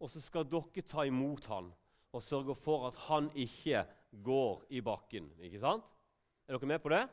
Og 0.00 0.10
så 0.12 0.20
skal 0.22 0.46
dere 0.48 0.84
ta 0.86 1.04
imot 1.08 1.48
han 1.50 1.72
og 2.12 2.22
sørger 2.22 2.56
for 2.58 2.88
at 2.88 2.98
han 3.06 3.30
ikke 3.34 3.84
går 4.24 4.64
i 4.70 4.80
bakken. 4.82 5.30
Ikke 5.42 5.60
sant? 5.62 5.84
Er 6.48 6.56
dere 6.56 6.66
med 6.66 6.82
på 6.82 6.90
det? 6.92 7.04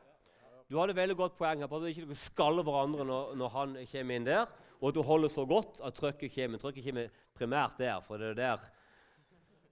Du 0.68 0.80
hadde 0.80 0.96
veldig 0.98 1.16
godt 1.16 1.38
poeng 1.40 1.62
her 1.62 1.70
på 1.70 1.78
at 1.78 1.86
dere 1.86 1.94
ikke 1.94 2.18
skaller 2.18 2.66
hverandre 2.66 3.06
når, 3.08 3.36
når, 3.40 3.52
han 3.54 3.76
kommer 3.92 4.18
inn 4.18 4.26
der, 4.28 4.50
og 4.82 4.90
at 4.90 4.98
du 4.98 5.04
holder 5.06 5.32
så 5.32 5.46
godt 5.48 5.80
at 5.86 5.96
trykket 5.96 6.34
kommer. 6.34 6.60
Trykket 6.60 6.90
kommer 6.90 7.14
primært 7.38 7.78
der, 7.80 8.02
for 8.04 8.20
det 8.20 8.34
er 8.34 8.42
der, 8.42 8.66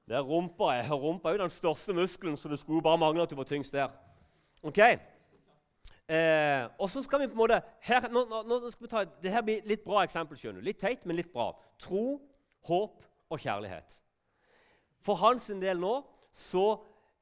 der 0.07 0.23
rumpa 0.23 0.71
er. 0.77 0.93
Rumpa 0.93 1.29
er 1.29 1.35
jo 1.35 1.43
den 1.43 1.51
største 1.51 1.93
muskelen, 1.97 2.37
så 2.37 2.49
det 2.49 2.61
skulle 2.61 2.85
bare 2.85 3.01
mangle 3.01 3.25
at 3.25 3.33
du 3.33 3.35
var 3.35 3.49
tyngst 3.49 3.73
der. 3.73 3.89
Ok? 4.63 4.79
Eh, 6.05 6.63
og 6.77 6.89
så 6.89 7.01
skal 7.01 7.23
vi 7.23 7.27
på 7.27 7.33
en 7.33 7.41
måte 7.41 7.59
her, 7.81 8.07
nå, 8.13 8.23
nå 8.45 8.61
skal 8.69 8.85
vi 8.85 8.91
ta, 8.91 9.03
det 9.23 9.33
her 9.33 9.43
blir 9.43 9.65
litt 9.67 9.83
bra 9.83 10.05
eksempel. 10.05 10.37
skjønner 10.37 10.61
du. 10.61 10.69
Litt 10.69 10.79
teit, 10.79 11.03
men 11.05 11.17
litt 11.17 11.33
bra. 11.33 11.49
Tro, 11.81 12.21
håp 12.69 13.01
og 13.29 13.41
kjærlighet. 13.41 14.04
For 15.05 15.21
hans 15.21 15.47
del 15.61 15.79
nå 15.79 15.99
så 16.35 16.65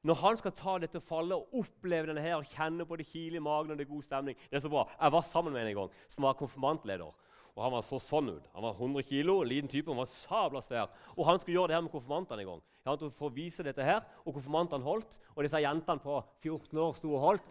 når 0.03 0.19
han 0.19 0.37
skal 0.39 0.55
ta 0.55 0.77
dette 0.83 0.99
fallet 0.99 1.37
og 1.37 1.61
oppleve 1.63 2.09
denne 2.09 2.23
her, 2.23 2.35
og 2.35 2.47
kjenne 2.51 2.83
på 2.87 2.97
det 2.99 3.05
kile 3.07 3.39
i 3.39 3.43
magen 3.43 3.71
og 3.71 3.79
det 3.79 3.85
er 3.85 3.93
god 3.93 4.03
stemning 4.03 4.35
Det 4.49 4.57
er 4.57 4.63
så 4.65 4.71
bra. 4.71 4.83
Jeg 4.99 5.15
var 5.15 5.23
sammen 5.23 5.53
med 5.53 5.63
en 5.63 5.69
en 5.71 5.77
gang 5.77 5.93
som 6.11 6.25
var 6.27 6.35
konfirmantleder. 6.39 7.13
og 7.55 7.63
Han 7.63 7.71
var 7.71 7.85
så 7.87 7.99
sånn 8.01 8.33
ut. 8.33 8.49
Han 8.53 8.63
var 8.63 8.73
100 8.73 9.03
kilo, 9.07 9.43
liten 9.43 9.69
type, 9.69 9.89
han 9.89 10.01
var 10.01 10.09
sabla 10.11 10.61
svær. 10.61 10.89
Og 11.15 11.25
han 11.25 11.39
skulle 11.39 11.55
gjøre 11.55 11.67
det 11.71 11.75
her 11.75 11.85
med 11.85 11.91
konfirmantene 11.91 12.41
en 12.41 12.47
gang. 12.47 12.61
Han 12.85 12.97
For 13.11 13.29
å 13.29 13.33
vise 13.33 13.63
dette 13.63 13.83
her, 13.83 14.01
og 14.25 14.33
konfirmantene 14.33 14.83
holdt, 14.83 15.19
og 15.35 15.43
disse 15.43 15.61
jentene 15.61 16.03
på 16.03 16.19
14 16.41 16.77
år 16.77 16.93
sto 16.97 17.13
og 17.15 17.23
holdt. 17.23 17.43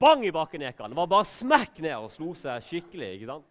Bang 0.00 0.24
i 0.26 0.34
bakken 0.34 0.64
gikk 0.66 0.80
han. 0.82 0.90
Det 0.90 0.98
var 0.98 1.06
bare 1.06 1.28
smekk 1.28 1.78
ned 1.84 1.94
og 2.00 2.10
slo 2.10 2.32
seg 2.34 2.64
skikkelig. 2.66 3.14
ikke 3.14 3.30
sant? 3.30 3.46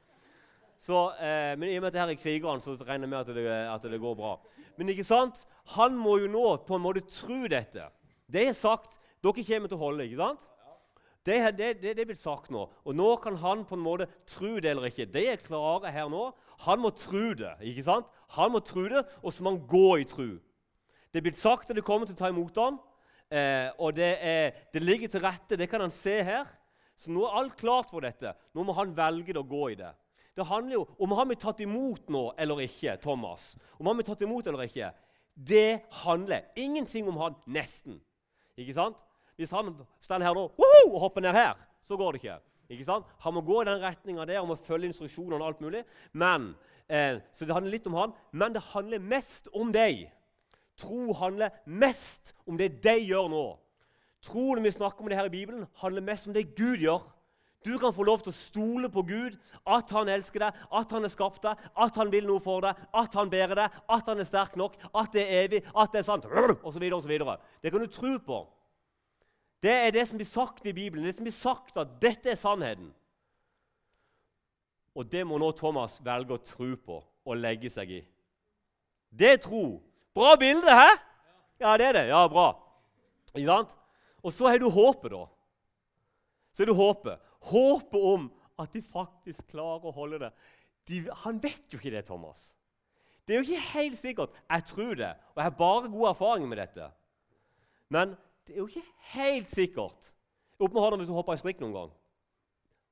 Så, 0.82 1.14
eh, 1.22 1.56
men 1.56 1.70
i 1.70 1.78
og 1.78 1.84
med 1.86 1.96
at 1.96 2.02
her 2.02 2.10
er 2.10 2.20
krigeren, 2.20 2.60
så 2.60 2.76
regner 2.76 3.06
jeg 3.06 3.10
med 3.10 3.20
at 3.20 3.28
det, 3.36 3.46
at 3.48 3.84
det 3.84 4.02
går 4.02 4.16
bra. 4.18 4.34
Men 4.80 4.94
ikke 4.94 5.08
sant? 5.08 5.46
han 5.76 5.96
må 5.98 6.18
jo 6.22 6.30
nå 6.32 6.46
på 6.68 6.78
en 6.78 6.84
måte 6.84 7.04
tro 7.12 7.44
dette. 7.52 7.88
Det 8.32 8.48
er 8.50 8.58
sagt. 8.58 8.98
Dere 9.22 9.44
kommer 9.46 9.70
til 9.70 9.78
å 9.78 9.84
holde, 9.84 10.08
ikke 10.08 10.22
sant? 10.24 10.48
Det, 11.22 11.36
det, 11.54 11.68
det, 11.84 11.92
det 12.00 12.06
blitt 12.10 12.22
sagt 12.22 12.50
nå. 12.50 12.64
Og 12.82 12.96
nå 12.98 13.12
kan 13.22 13.36
han 13.44 13.62
på 13.70 13.78
en 13.78 13.84
måte 13.84 14.08
tro 14.26 14.56
det 14.58 14.72
eller 14.72 14.88
ikke. 14.90 15.06
Det 15.14 15.26
er 15.30 15.44
klare 15.44 15.92
her 15.94 16.10
nå. 16.10 16.32
Han 16.66 16.82
må 16.82 16.90
tro 16.98 17.36
det. 17.38 17.54
ikke 17.70 17.86
sant? 17.86 18.10
Han 18.38 18.56
må 18.56 18.62
tro 18.66 18.88
det, 18.90 19.04
og 19.22 19.34
så 19.34 19.46
må 19.46 19.54
han 19.54 19.68
gå 19.70 20.00
i 20.02 20.08
tro. 20.10 20.32
Det 21.12 21.20
er 21.20 21.28
blitt 21.28 21.38
sagt 21.38 21.70
at 21.70 21.78
det 21.78 21.86
kommer 21.86 22.10
til 22.10 22.16
å 22.16 22.22
ta 22.24 22.32
imot 22.32 22.58
ham, 22.58 22.80
eh, 23.30 23.68
og 23.84 23.94
det, 23.98 24.12
er, 24.24 24.58
det, 24.74 24.82
ligger 24.82 25.12
til 25.12 25.22
rette. 25.26 25.60
Det 25.60 25.68
kan 25.70 25.84
han 25.84 25.94
se 25.94 26.18
her. 26.26 26.50
Så 26.98 27.14
nå 27.14 27.26
er 27.28 27.38
alt 27.38 27.58
klart 27.60 27.92
for 27.94 28.02
dette. 28.06 28.34
Nå 28.56 28.66
må 28.66 28.74
han 28.78 28.96
velge 28.96 29.36
det 29.36 29.42
å 29.42 29.48
gå 29.48 29.68
i 29.74 29.78
det. 29.78 29.92
Det 30.36 30.48
handler 30.48 30.80
jo 30.80 30.84
om 31.04 31.14
han 31.18 31.28
blir 31.28 31.40
tatt 31.40 31.60
imot 31.64 32.12
nå 32.12 32.30
eller 32.40 32.64
ikke. 32.64 32.96
Thomas. 33.04 33.56
Om 33.80 33.90
han 33.92 34.00
blir 34.00 34.08
tatt 34.08 34.22
imot 34.24 34.48
eller 34.48 34.64
ikke. 34.68 34.92
Det 35.36 35.82
handler 36.04 36.48
ingenting 36.56 37.08
om 37.10 37.18
han 37.20 37.36
nesten. 37.48 38.00
Ikke 38.60 38.76
sant? 38.76 39.00
Hvis 39.40 39.52
han 39.56 39.74
står 40.04 40.24
her 40.24 40.38
nå 40.38 40.48
og 40.52 40.98
hopper 41.02 41.24
ned 41.24 41.36
her, 41.36 41.60
så 41.82 41.98
går 41.98 42.14
det 42.14 42.22
ikke. 42.22 42.40
Ikke 42.72 42.88
sant? 42.88 43.08
Han 43.24 43.36
må 43.36 43.44
gå 43.44 43.62
i 43.62 43.68
den 43.68 43.82
retninga 43.82 44.26
der, 44.28 44.40
han 44.40 44.48
må 44.48 44.56
følge 44.60 44.92
instruksjonene 44.92 45.40
og 45.42 45.48
alt 45.50 45.64
mulig. 45.64 45.84
Men, 46.14 46.54
eh, 46.88 47.20
så 47.34 47.46
det 47.46 47.56
handler 47.56 47.74
litt 47.74 47.88
om 47.90 47.98
han, 47.98 48.14
men 48.32 48.54
det 48.54 48.64
handler 48.72 49.04
mest 49.04 49.50
om 49.54 49.74
deg. 49.76 50.06
Tro 50.80 51.12
handler 51.14 51.52
mest 51.66 52.34
om 52.48 52.58
det 52.58 52.82
de 52.84 52.96
gjør 53.10 53.28
nå. 53.32 53.46
Tro 54.24 54.54
når 54.56 54.64
vi 54.64 54.76
snakker 54.78 55.02
om 55.02 55.10
det 55.10 55.18
her 55.18 55.28
i 55.28 55.34
Bibelen, 55.34 55.66
handler 55.82 56.06
mest 56.06 56.28
om 56.28 56.34
det 56.34 56.56
Gud 56.56 56.78
gjør. 56.80 57.02
Du 57.66 57.76
kan 57.80 57.94
få 57.94 58.06
lov 58.08 58.24
til 58.24 58.32
å 58.32 58.38
stole 58.38 58.90
på 58.90 59.04
Gud, 59.06 59.36
at 59.70 59.92
han 59.94 60.10
elsker 60.10 60.48
deg, 60.48 60.62
at 60.80 60.96
han 60.96 61.06
har 61.06 61.14
skapt 61.14 61.44
deg, 61.46 61.60
at 61.86 62.00
han 62.00 62.10
vil 62.14 62.26
noe 62.26 62.42
for 62.42 62.64
deg, 62.66 62.80
at 62.98 63.18
han 63.20 63.30
bærer 63.30 63.60
deg, 63.60 63.76
at 63.98 64.10
han 64.10 64.24
er 64.24 64.28
sterk 64.30 64.56
nok, 64.58 64.80
at 64.90 65.12
det 65.14 65.26
er 65.28 65.44
evig, 65.44 65.62
at 65.70 65.94
det 65.94 66.02
er 66.02 66.08
sant, 66.08 66.26
osv. 66.26 66.88
osv. 66.98 67.14
Det 67.62 67.74
kan 67.74 67.86
du 67.86 67.92
tro 67.92 68.16
på. 68.26 68.40
Det 69.62 69.76
er 69.76 69.94
det 69.94 70.08
som 70.10 70.18
blir 70.18 70.26
sagt 70.26 70.66
i 70.66 70.74
Bibelen. 70.74 71.06
Det 71.06 71.14
som 71.20 71.28
blir 71.28 71.38
sagt 71.38 71.78
at 71.78 71.94
dette 72.02 72.34
er 72.34 72.40
sannheten. 72.40 72.90
Og 74.98 75.06
det 75.08 75.22
må 75.28 75.38
nå 75.40 75.52
Thomas 75.56 76.00
velge 76.04 76.36
å 76.36 76.42
tro 76.44 76.74
på 76.82 76.98
og 77.00 77.38
legge 77.38 77.70
seg 77.72 77.94
i. 78.00 78.02
Det 79.14 79.36
er 79.36 79.44
tro. 79.44 79.78
Bra 80.18 80.34
bilde, 80.40 80.66
hæ? 80.68 80.90
Ja, 81.62 81.76
det 81.78 81.92
er 81.92 82.00
det. 82.00 82.08
Ja, 82.10 82.26
bra. 82.32 82.50
Ikke 83.36 83.48
sant? 83.48 83.78
Og 84.26 84.34
så 84.34 84.50
har 84.50 84.60
du 84.60 84.68
håpet, 84.74 85.14
da. 85.14 85.28
Så 86.52 86.66
er 86.66 86.72
du 86.72 86.76
håpet. 86.76 87.22
Håpet 87.50 88.08
om 88.14 88.28
at 88.62 88.74
de 88.74 88.82
faktisk 88.86 89.48
klarer 89.54 89.88
å 89.90 89.96
holde 89.96 90.20
det. 90.22 90.32
De, 90.90 91.04
han 91.24 91.40
vet 91.42 91.72
jo 91.72 91.80
ikke 91.80 91.94
det, 91.94 92.06
Thomas. 92.08 92.52
Det 93.26 93.36
er 93.36 93.42
jo 93.42 93.48
ikke 93.48 93.72
helt 93.78 94.00
sikkert. 94.02 94.36
Jeg 94.50 94.66
tror 94.70 94.98
det, 94.98 95.14
og 95.34 95.40
jeg 95.40 95.48
har 95.48 95.58
bare 95.58 95.90
gode 95.94 96.10
erfaringer 96.10 96.52
med 96.52 96.62
dette. 96.62 96.90
Men 97.94 98.16
det 98.48 98.56
er 98.56 98.62
jo 98.64 98.68
ikke 98.70 98.86
helt 99.14 99.50
sikkert. 99.54 100.12
Opp 100.62 100.74
med 100.74 100.84
hånda 100.84 101.00
hvis 101.02 101.10
du 101.10 101.16
hopper 101.16 101.38
i 101.38 101.42
strikk 101.42 101.62
noen 101.62 101.76
gang. 101.76 101.92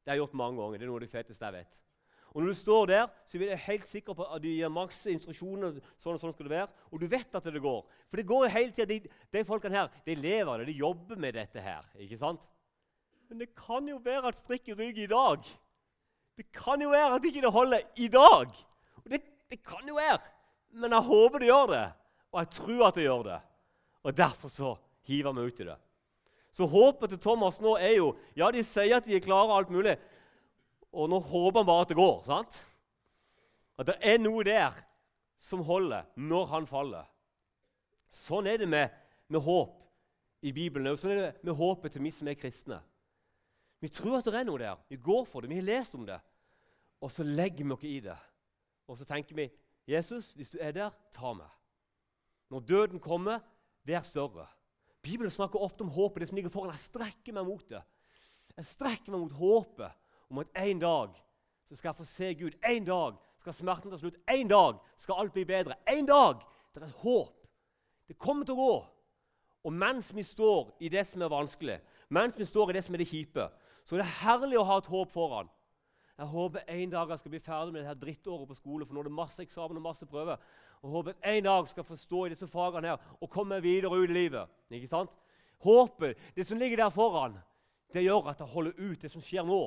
Det 0.01 0.11
har 0.11 0.17
jeg 0.17 0.23
gjort 0.23 0.39
mange 0.41 0.61
ganger. 0.61 0.79
Det 0.79 0.85
er 0.85 0.91
noe 0.91 0.99
av 0.99 1.05
det 1.05 1.11
feteste 1.13 1.45
jeg 1.45 1.57
vet. 1.59 1.81
Og 2.29 2.41
Når 2.41 2.51
du 2.53 2.57
står 2.59 2.85
der, 2.91 3.07
så 3.25 3.37
er 3.37 3.41
du 3.41 3.63
helt 3.65 3.87
sikker 3.89 4.13
på 4.13 4.25
at 4.25 4.41
du 4.41 4.47
gir 4.49 4.69
maks 4.69 5.01
instruksjoner. 5.09 5.79
sånn 5.97 6.13
og 6.13 6.21
sånn 6.21 6.33
skal 6.33 6.45
det 6.45 6.53
være, 6.53 6.69
Og 6.91 7.01
du 7.01 7.07
vet 7.07 7.35
at 7.35 7.43
det 7.43 7.61
går. 7.61 7.81
For 8.09 8.17
det 8.17 8.25
går 8.25 8.45
jo 8.45 8.53
hele 8.53 8.71
tida. 8.71 8.85
De, 8.85 9.09
de 9.33 9.43
folkene 9.45 9.75
her 9.75 9.89
de 10.05 10.15
lever 10.15 10.57
det, 10.59 10.67
de 10.67 10.79
jobber 10.79 11.15
med 11.17 11.33
dette 11.33 11.61
her. 11.61 11.85
ikke 11.97 12.17
sant? 12.17 12.47
Men 13.29 13.41
det 13.43 13.51
kan 13.55 13.87
jo 13.87 13.99
være 14.03 14.31
at 14.31 14.37
strikken 14.37 14.77
ryker 14.79 15.03
i 15.03 15.11
dag. 15.11 15.49
Det 16.37 16.47
kan 16.55 16.81
jo 16.81 16.89
være 16.89 17.15
at 17.15 17.25
ikke 17.29 17.43
det 17.43 17.51
holder 17.53 17.85
i 17.95 18.07
dag. 18.07 18.53
Og 19.03 19.11
det, 19.11 19.21
det 19.51 19.59
kan 19.63 19.85
jo 19.87 19.99
være. 19.99 20.19
Men 20.71 20.93
jeg 20.95 21.05
håper 21.09 21.41
det 21.41 21.49
gjør 21.49 21.67
det, 21.71 21.85
og 22.31 22.39
jeg 22.39 22.49
tror 22.57 22.87
at 22.87 22.97
det 22.97 23.05
gjør 23.05 23.23
det. 23.27 23.39
Og 24.03 24.17
derfor 24.17 24.53
så 24.53 24.75
hiver 25.09 25.33
vi 25.33 25.45
ut 25.45 25.59
i 25.59 25.67
det. 25.69 25.77
Så 26.51 26.65
håpet 26.65 27.13
til 27.13 27.21
Thomas 27.21 27.59
nå 27.61 27.75
er 27.77 27.95
jo 27.97 28.13
Ja, 28.37 28.49
de 28.51 28.63
sier 28.65 28.97
at 28.97 29.05
de 29.05 29.15
er 29.15 29.23
klare, 29.23 29.53
alt 29.53 29.69
mulig, 29.69 29.97
og 30.89 31.09
nå 31.09 31.19
håper 31.21 31.61
han 31.61 31.67
bare 31.67 31.85
at 31.85 31.91
det 31.91 31.97
går. 31.97 32.21
sant? 32.25 32.65
At 33.77 33.87
det 33.87 33.97
er 34.01 34.17
noe 34.17 34.43
der 34.43 34.73
som 35.37 35.61
holder 35.63 36.07
når 36.15 36.45
han 36.53 36.67
faller. 36.67 37.05
Sånn 38.09 38.47
er 38.49 38.57
det 38.57 38.67
med, 38.69 38.89
med 39.29 39.41
håp 39.45 39.75
i 40.41 40.51
Bibelen. 40.51 40.91
Og 40.91 40.99
sånn 40.99 41.13
er 41.13 41.21
det 41.21 41.45
med 41.45 41.55
håpet 41.55 41.93
til 41.93 42.03
vi 42.03 42.11
som 42.13 42.27
er 42.27 42.39
kristne. 42.39 42.81
Vi 43.79 43.87
tror 43.87 44.19
at 44.19 44.27
det 44.27 44.35
er 44.35 44.47
noe 44.47 44.59
der. 44.59 44.79
Vi 44.89 44.99
går 44.99 45.25
for 45.25 45.41
det. 45.41 45.49
Vi 45.49 45.59
har 45.59 45.67
lest 45.67 45.95
om 45.95 46.05
det. 46.07 46.19
Og 47.01 47.11
så 47.11 47.23
legger 47.23 47.63
vi 47.63 47.71
oss 47.71 47.87
i 47.87 47.99
det. 48.03 48.17
Og 48.87 48.97
så 48.97 49.05
tenker 49.07 49.35
vi 49.35 49.47
Jesus, 49.87 50.33
hvis 50.33 50.49
du 50.49 50.57
er 50.61 50.73
der, 50.75 50.89
ta 51.15 51.33
meg. 51.33 51.49
Når 52.49 52.59
døden 52.59 52.99
kommer, 52.99 53.39
vær 53.85 54.01
større. 54.01 54.47
Bibelen 55.01 55.31
snakker 55.31 55.61
ofte 55.61 55.81
om 55.81 55.89
håpet, 55.89 56.19
det 56.19 56.27
som 56.27 56.35
ligger 56.35 56.51
foran. 56.51 56.73
Jeg 56.73 56.79
strekker 56.79 57.33
meg 57.33 57.47
mot 57.47 57.63
det. 57.69 57.81
Jeg 58.57 58.65
strekker 58.65 59.13
meg 59.13 59.23
mot 59.23 59.37
håpet 59.39 59.95
om 60.29 60.41
at 60.43 60.61
en 60.65 60.81
dag 60.81 61.15
så 61.69 61.75
skal 61.77 61.89
jeg 61.89 61.99
få 62.01 62.07
se 62.09 62.33
Gud. 62.33 62.57
En 62.65 62.85
dag 62.85 63.17
skal 63.39 63.55
smerten 63.55 63.91
ta 63.91 63.97
slutt. 64.01 64.17
En 64.27 64.49
dag 64.49 64.79
skal 64.97 65.21
alt 65.21 65.33
bli 65.33 65.45
bedre. 65.47 65.77
En 65.87 66.05
dag! 66.05 66.41
Det 66.73 66.83
er 66.83 66.87
et 66.87 67.01
håp. 67.01 67.47
Det 68.07 68.17
kommer 68.17 68.45
til 68.45 68.57
å 68.57 68.65
gå. 68.65 68.75
Og 69.63 69.73
mens 69.73 70.11
vi 70.15 70.23
står 70.23 70.73
i 70.79 70.89
det 70.89 71.05
som 71.07 71.21
er 71.21 71.31
vanskelig, 71.31 71.79
mens 72.09 72.37
vi 72.37 72.45
står 72.47 72.69
i 72.69 72.77
det 72.77 72.83
som 72.85 72.95
er 72.95 73.01
det 73.03 73.09
kjipe, 73.09 73.47
så 73.85 73.97
det 73.97 74.05
er 74.05 74.17
herlig 74.23 74.59
å 74.59 74.67
ha 74.67 74.77
et 74.79 74.89
håp 74.91 75.11
foran. 75.13 75.49
Jeg 76.19 76.27
håper 76.27 76.65
en 76.67 76.91
dag 76.91 77.11
jeg 77.13 77.21
skal 77.21 77.31
bli 77.31 77.39
ferdig 77.39 77.73
med 77.73 77.85
dette 77.85 78.01
drittåret 78.01 78.47
på 78.49 78.57
skole, 78.57 78.85
for 78.85 78.95
nå 78.95 79.03
er 79.03 79.07
det 79.07 79.15
masse 79.15 79.43
eksamen 79.43 79.79
og 79.79 79.85
masse 79.85 80.07
prøver. 80.09 80.41
Og 80.83 80.95
håper 80.97 81.15
en 81.31 81.45
dag 81.45 81.67
skal 81.67 81.87
forstå 81.87 82.25
i 82.25 82.31
disse 82.33 82.47
fagene 82.47 82.91
her 82.91 83.13
og 83.19 83.31
komme 83.31 83.61
videre 83.63 83.95
ut 83.95 84.09
i 84.09 84.17
livet. 84.17 84.51
Ikke 84.71 84.91
sant? 84.91 85.13
Håpet, 85.63 86.19
det 86.35 86.45
som 86.47 86.59
ligger 86.59 86.83
der 86.83 86.91
foran, 86.91 87.37
det 87.93 88.03
gjør 88.03 88.29
at 88.31 88.39
jeg 88.43 88.51
holder 88.51 88.75
ut 88.77 89.01
det 89.01 89.11
som 89.11 89.23
skjer 89.23 89.47
nå. 89.47 89.61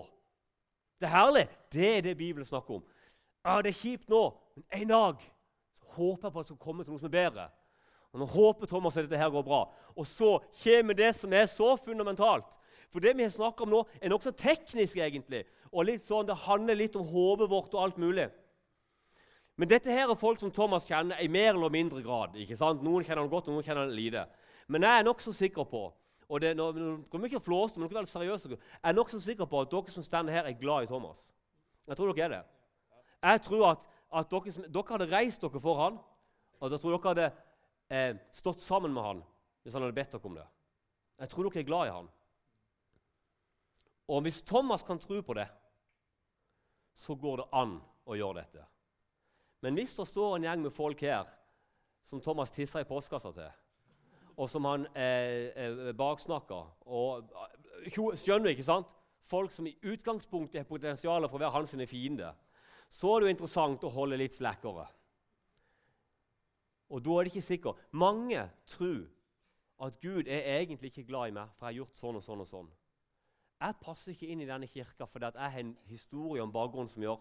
Det 1.01 1.09
er 1.09 1.17
herlig. 1.17 1.47
Det 1.73 1.89
er 1.97 2.05
det 2.05 2.17
Bibelen 2.17 2.47
snakker 2.47 2.79
om. 2.79 2.85
Ja, 3.45 3.63
Det 3.63 3.73
er 3.73 3.81
kjipt 3.81 4.09
nå, 4.09 4.23
men 4.55 4.65
en 4.83 4.89
dag 4.89 5.25
håper 5.97 6.29
jeg 6.29 6.33
på 6.33 6.39
at 6.39 6.45
det 6.45 6.53
skal 6.53 6.63
komme 6.63 6.85
til 6.85 6.93
noe 6.93 7.01
som 7.01 7.09
er 7.11 7.17
bedre. 7.17 7.49
Og 8.13 8.21
Nå 8.21 8.27
håper 8.29 8.69
Thomas 8.69 8.97
at 8.97 9.09
dette 9.09 9.19
her 9.19 9.33
går 9.33 9.43
bra. 9.43 9.65
Og 9.97 10.07
så 10.07 10.37
kommer 10.63 10.95
det 10.95 11.15
som 11.17 11.33
er 11.33 11.49
så 11.49 11.75
fundamentalt. 11.81 12.59
For 12.93 13.01
det 13.01 13.15
vi 13.17 13.25
har 13.25 13.33
snakket 13.33 13.65
om 13.65 13.73
nå, 13.73 13.81
er 14.01 14.13
nokså 14.13 14.35
teknisk, 14.37 14.99
egentlig. 15.01 15.47
Og 15.73 15.89
litt 15.89 16.05
sånn, 16.05 16.27
Det 16.27 16.37
handler 16.45 16.77
litt 16.77 16.97
om 16.97 17.07
hodet 17.09 17.49
vårt 17.51 17.75
og 17.75 17.83
alt 17.83 17.99
mulig. 17.99 18.29
Men 19.57 19.69
dette 19.69 19.93
her 19.93 20.11
er 20.11 20.19
folk 20.19 20.41
som 20.41 20.51
Thomas 20.51 20.87
kjenner 20.89 21.21
i 21.21 21.29
mer 21.29 21.55
eller 21.55 21.71
mindre 21.71 22.03
grad. 22.03 22.37
ikke 22.37 22.57
sant? 22.57 22.83
Noen 22.83 23.05
kjenner 23.05 23.23
han 23.23 23.33
godt, 23.33 23.49
noen 23.49 23.65
kjenner 23.65 23.87
han 23.87 23.97
lite. 23.97 24.27
Men 24.69 24.83
jeg 24.83 24.99
er 24.99 25.05
nokså 25.05 25.33
sikker 25.33 25.65
på 25.65 25.93
og 26.33 26.41
det, 26.41 26.55
nå, 26.57 26.71
nå 26.73 26.93
kommer 27.13 27.29
ikke 27.29 27.43
flåse, 27.45 27.77
men 27.77 27.91
dere 27.91 28.07
er 28.07 28.09
seriøse, 28.09 28.49
jeg 28.49 28.89
er 28.89 28.97
nokså 28.97 29.19
sikker 29.21 29.49
på 29.49 29.61
at 29.61 29.73
dere 29.73 29.93
som 29.93 30.05
står 30.07 30.31
her, 30.33 30.47
er 30.49 30.57
glad 30.57 30.87
i 30.87 30.89
Thomas. 30.89 31.27
Jeg 31.85 31.99
tror 31.99 32.13
dere 32.13 32.25
er 32.25 32.33
det. 32.33 32.39
Jeg 33.21 33.43
tror 33.45 33.65
at, 33.69 33.85
at 34.21 34.31
dere, 34.31 34.55
dere, 34.65 34.87
hadde 34.95 35.11
reist 35.11 35.45
dere 35.45 35.61
for 35.61 35.83
han, 35.83 35.99
og 36.61 36.73
jeg 36.73 36.81
tror 36.81 36.95
dere 36.95 37.11
hadde 37.11 37.27
eh, 37.93 38.23
stått 38.33 38.65
sammen 38.65 38.95
med 38.95 39.05
han 39.05 39.23
hvis 39.63 39.77
han 39.77 39.85
hadde 39.85 39.99
bedt 39.99 40.17
dere 40.17 40.31
om 40.31 40.39
det. 40.39 40.47
Jeg 41.21 41.33
tror 41.35 41.51
dere 41.51 41.61
er 41.61 41.69
glad 41.69 41.91
i 41.91 41.95
han. 41.99 42.09
Og 44.13 44.27
hvis 44.27 44.43
Thomas 44.45 44.85
kan 44.85 45.01
tro 45.01 45.21
på 45.25 45.37
det, 45.39 45.49
så 46.95 47.17
går 47.17 47.41
det 47.41 47.49
an 47.57 47.79
å 48.05 48.17
gjøre 48.19 48.43
dette. 48.43 48.67
Men 49.65 49.79
hvis 49.79 49.95
det 49.97 50.09
står 50.11 50.37
en 50.37 50.47
gjeng 50.49 50.65
med 50.67 50.75
folk 50.75 51.01
her 51.07 51.31
som 52.05 52.21
Thomas 52.21 52.53
tisser 52.53 52.83
i 52.83 52.89
postkassa 52.89 53.33
til, 53.33 53.51
og 54.37 54.49
som 54.51 54.67
han 54.69 54.87
eh, 54.97 55.53
eh, 55.55 55.93
baksnakker 55.97 56.89
og, 56.89 57.33
Skjønner 57.83 58.47
du, 58.47 58.51
ikke 58.53 58.63
sant? 58.63 58.91
Folk 59.27 59.51
som 59.51 59.67
i 59.67 59.73
utgangspunktet 59.91 60.61
har 60.61 60.69
potensial 60.69 61.25
for 61.27 61.35
å 61.35 61.41
være 61.43 61.55
hans 61.57 61.73
fiende. 61.91 62.29
Så 62.87 63.11
er 63.11 63.23
det 63.23 63.27
jo 63.27 63.35
interessant 63.35 63.87
å 63.87 63.91
holde 63.91 64.21
litt 64.21 64.37
slakkere. 64.37 64.85
Og 66.95 67.03
da 67.03 67.17
er 67.17 67.27
det 67.27 67.33
ikke 67.33 67.47
sikkert. 67.49 67.83
Mange 67.91 68.45
tror 68.71 69.09
at 69.83 69.99
Gud 69.99 70.31
er 70.31 70.47
egentlig 70.61 70.93
ikke 70.93 71.09
glad 71.09 71.33
i 71.33 71.37
meg, 71.41 71.51
for 71.57 71.67
jeg 71.67 71.73
har 71.73 71.81
gjort 71.81 71.99
sånn 71.99 72.21
og 72.21 72.27
sånn 72.27 72.45
og 72.45 72.51
sånn. 72.53 72.71
Jeg 73.63 73.79
passer 73.79 74.13
ikke 74.13 74.27
inn 74.33 74.43
i 74.43 74.49
denne 74.49 74.67
kirka 74.67 75.07
fordi 75.07 75.29
jeg 75.31 75.55
har 75.55 75.63
en 75.63 75.77
historie 75.87 76.43
om 76.43 76.53
bakgrunnen 76.53 76.91
som 76.91 77.05
gjør 77.05 77.21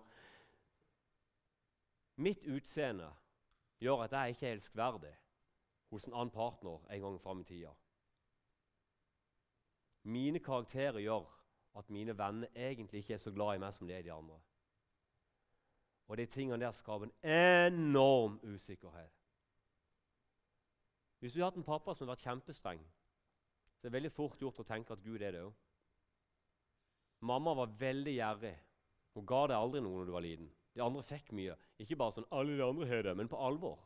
Mitt 2.22 2.46
utseende 2.50 3.10
gjør 3.82 4.04
at 4.06 4.16
jeg 4.18 4.36
ikke 4.36 4.48
er 4.48 4.58
elskverdig 4.58 5.14
hos 5.92 6.08
en 6.08 6.14
annen 6.14 6.34
partner 6.34 6.84
en 6.90 7.02
gang 7.02 7.22
fram 7.22 7.40
i 7.42 7.44
tida. 7.44 7.72
Mine 10.04 10.40
karakterer 10.40 11.00
gjør 11.00 11.26
at 11.78 11.90
mine 11.90 12.18
venner 12.18 12.48
egentlig 12.56 13.00
ikke 13.00 13.14
er 13.14 13.24
så 13.24 13.32
glad 13.32 13.56
i 13.56 13.64
meg 13.64 13.74
som 13.74 13.88
de 13.88 13.96
er 13.96 14.06
de 14.06 14.14
andre. 14.14 14.38
Og 16.08 16.18
de 16.18 16.26
tingene 16.26 16.60
der 16.60 16.72
skaper 16.72 17.08
en 17.08 17.74
enorm 17.74 18.40
usikkerhet. 18.44 19.12
Hvis 21.20 21.34
du 21.34 21.40
har 21.40 21.52
hatt 21.52 21.58
en 21.58 21.64
pappa 21.64 21.94
som 21.94 22.08
har 22.08 22.16
vært 22.16 22.26
kjempestreng, 22.26 22.82
så 23.78 23.88
er 23.88 23.90
det 23.90 23.94
veldig 23.94 24.12
fort 24.12 24.42
gjort 24.42 24.60
å 24.60 24.66
tenke 24.68 24.94
at 24.94 25.04
Gud 25.04 25.22
er 25.22 25.36
det 25.36 25.44
òg. 25.46 25.54
Mamma 27.22 27.54
var 27.54 27.74
veldig 27.80 28.16
gjerrig. 28.16 28.56
Hun 29.16 29.26
ga 29.30 29.46
deg 29.52 29.58
aldri 29.58 29.82
noe 29.84 30.00
når 30.00 30.10
du 30.10 30.14
var 30.16 30.26
liten. 30.26 30.52
De 30.74 30.84
andre 30.84 31.04
fikk 31.04 31.32
mye. 31.36 31.56
Ikke 31.84 31.98
bare 32.00 32.16
sånn 32.16 32.30
'alle 32.32 32.58
de 32.58 32.64
andre 32.64 32.88
har 32.88 33.04
det', 33.04 33.16
men 33.18 33.28
på 33.28 33.38
alvor. 33.38 33.80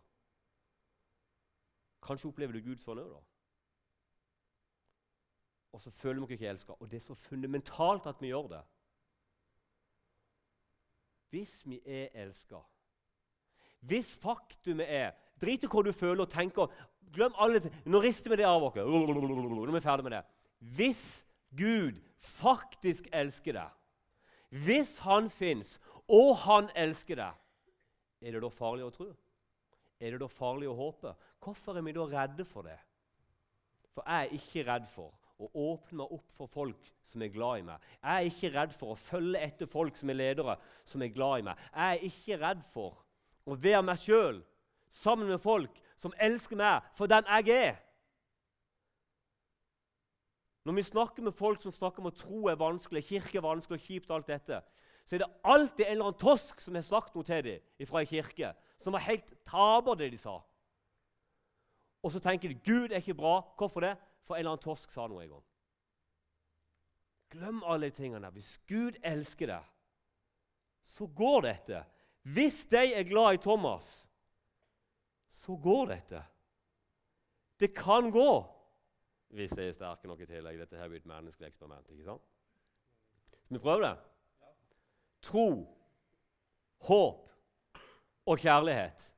Kanskje 2.01 2.29
opplever 2.29 2.53
du 2.53 2.61
Gud 2.61 2.79
sånn 2.79 2.99
òg, 2.99 3.09
da. 3.09 3.21
Og 5.73 5.81
så 5.81 5.91
føler 5.91 6.19
vi 6.19 6.23
oss 6.23 6.31
ikke 6.31 6.49
elska. 6.49 6.73
Og 6.79 6.89
det 6.89 6.97
er 6.97 7.05
så 7.05 7.15
fundamentalt 7.15 8.05
at 8.07 8.21
vi 8.21 8.27
gjør 8.27 8.47
det. 8.49 8.63
Hvis 11.29 11.65
vi 11.65 11.81
er 11.85 12.09
elska 12.13 12.61
Hvis 13.81 14.15
faktumet 14.17 14.87
er 14.89 15.11
Drit 15.41 15.63
i 15.63 15.67
hva 15.67 15.83
du 15.83 15.91
føler 15.91 16.23
og 16.23 16.31
tenker. 16.31 16.71
Glem 17.11 17.33
alle 17.35 17.59
ting. 17.59 17.73
Nå 17.85 17.99
rister 17.99 18.31
vi 18.31 18.39
det 18.39 18.47
av 18.47 18.63
oss. 18.63 18.75
Nå 18.75 19.65
er 19.67 19.73
vi 19.75 19.83
ferdig 19.83 20.03
med 20.03 20.15
det. 20.15 20.23
Hvis 20.77 21.25
Gud 21.57 22.01
faktisk 22.19 23.07
elsker 23.13 23.57
deg, 23.59 23.73
hvis 24.65 24.97
Han 25.05 25.29
fins, 25.33 25.77
og 26.07 26.35
Han 26.45 26.69
elsker 26.75 27.19
deg, 27.19 27.41
er 28.25 28.35
det 28.35 28.41
da 28.43 28.49
farlig 28.53 28.87
å 28.87 28.93
tro? 28.93 29.11
Er 29.99 30.15
det 30.15 30.21
da 30.23 30.27
farlig 30.31 30.67
å 30.69 30.77
håpe? 30.77 31.13
Hvorfor 31.43 31.77
er 31.77 31.85
vi 31.85 31.93
da 31.95 32.07
redde 32.09 32.45
for 32.47 32.67
det? 32.67 32.77
For 33.95 34.03
jeg 34.07 34.25
er 34.25 34.35
ikke 34.35 34.65
redd 34.67 34.89
for 34.91 35.13
å 35.39 35.49
åpne 35.71 35.99
meg 36.01 36.11
opp 36.15 36.35
for 36.35 36.51
folk 36.51 36.91
som 37.03 37.23
er 37.23 37.31
glad 37.31 37.61
i 37.61 37.65
meg. 37.67 37.87
Jeg 38.01 38.15
er 38.15 38.29
ikke 38.29 38.51
redd 38.55 38.75
for 38.75 38.93
å 38.93 38.99
følge 38.99 39.41
etter 39.43 39.69
folk 39.71 39.97
som 39.99 40.11
er 40.11 40.19
ledere, 40.19 40.57
som 40.87 41.03
er 41.03 41.13
glad 41.15 41.41
i 41.41 41.47
meg. 41.49 41.63
Jeg 41.71 41.95
er 41.95 42.05
ikke 42.09 42.39
redd 42.43 42.61
for 42.73 43.01
å 43.45 43.57
være 43.59 43.83
meg 43.85 44.01
sjøl 44.01 44.41
sammen 44.95 45.29
med 45.31 45.41
folk 45.43 45.81
som 45.99 46.15
elsker 46.19 46.59
meg 46.59 46.87
for 46.97 47.11
den 47.11 47.27
jeg 47.37 47.55
er. 47.55 47.81
Når 50.65 50.73
vi 50.73 50.81
snakker 50.81 51.23
med 51.23 51.35
folk 51.37 51.61
som 51.61 51.71
snakker 51.71 52.01
om 52.01 52.09
at 52.09 52.17
tro 52.17 52.47
er 52.49 52.57
vanskelig, 52.57 53.03
kirke 53.05 53.37
er 53.37 53.45
vanskelig 53.45 53.77
og 53.77 53.85
kjipt, 53.85 54.11
alt 54.11 54.27
dette, 54.27 54.61
så 55.05 55.15
er 55.15 55.21
det 55.21 55.33
alltid 55.45 55.85
en 55.85 55.91
eller 55.91 56.07
annen 56.09 56.19
tosk 56.19 56.61
som 56.61 56.75
har 56.75 56.85
sagt 56.85 57.13
noe 57.13 57.27
til 57.27 57.43
dem 57.45 57.87
fra 57.87 58.01
ei 58.01 58.09
kirke, 58.09 58.49
som 58.81 58.95
var 58.95 59.05
helt 59.05 59.29
taper 59.45 59.99
det 59.99 60.09
de 60.15 60.17
sa. 60.17 60.39
Og 62.05 62.13
så 62.13 62.21
tenker 62.21 62.49
de 62.49 62.57
Gud 62.65 62.91
er 62.91 63.01
ikke 63.01 63.17
bra. 63.17 63.39
Hvorfor 63.57 63.85
det? 63.85 63.93
For 64.25 64.35
en 64.35 64.41
eller 64.41 64.55
annen 64.55 64.65
tosk 64.65 64.93
sa 64.93 65.05
noe 65.09 65.21
en 65.21 65.35
gang. 65.35 65.45
Glem 67.35 67.61
alle 67.65 67.89
de 67.89 67.97
tingene. 67.97 68.29
Hvis 68.33 68.55
Gud 68.69 68.97
elsker 69.05 69.49
deg, 69.49 69.69
så 70.85 71.07
går 71.07 71.45
dette. 71.45 71.83
Hvis 72.21 72.63
de 72.69 72.93
er 72.93 73.05
glad 73.05 73.37
i 73.37 73.41
Thomas, 73.41 74.07
så 75.29 75.57
går 75.57 75.85
dette. 75.93 76.21
Det 77.59 77.73
kan 77.77 78.09
gå. 78.13 78.54
Hvis 79.35 79.51
jeg 79.57 79.67
er 79.67 79.73
sterke 79.75 80.07
nok 80.07 80.21
i 80.23 80.25
tillegg. 80.29 80.59
Dette 80.59 80.77
her 80.79 80.87
blir 80.87 81.01
et 81.01 81.09
menneskelig 81.09 81.49
eksperiment. 81.49 81.89
ikke 81.91 82.05
sant? 82.07 82.21
Skal 83.43 83.57
vi 83.57 83.59
prøve 83.59 83.81
det? 83.83 83.95
Tro, 85.25 85.47
håp 86.87 87.31
og 88.25 88.39
kjærlighet. 88.39 89.11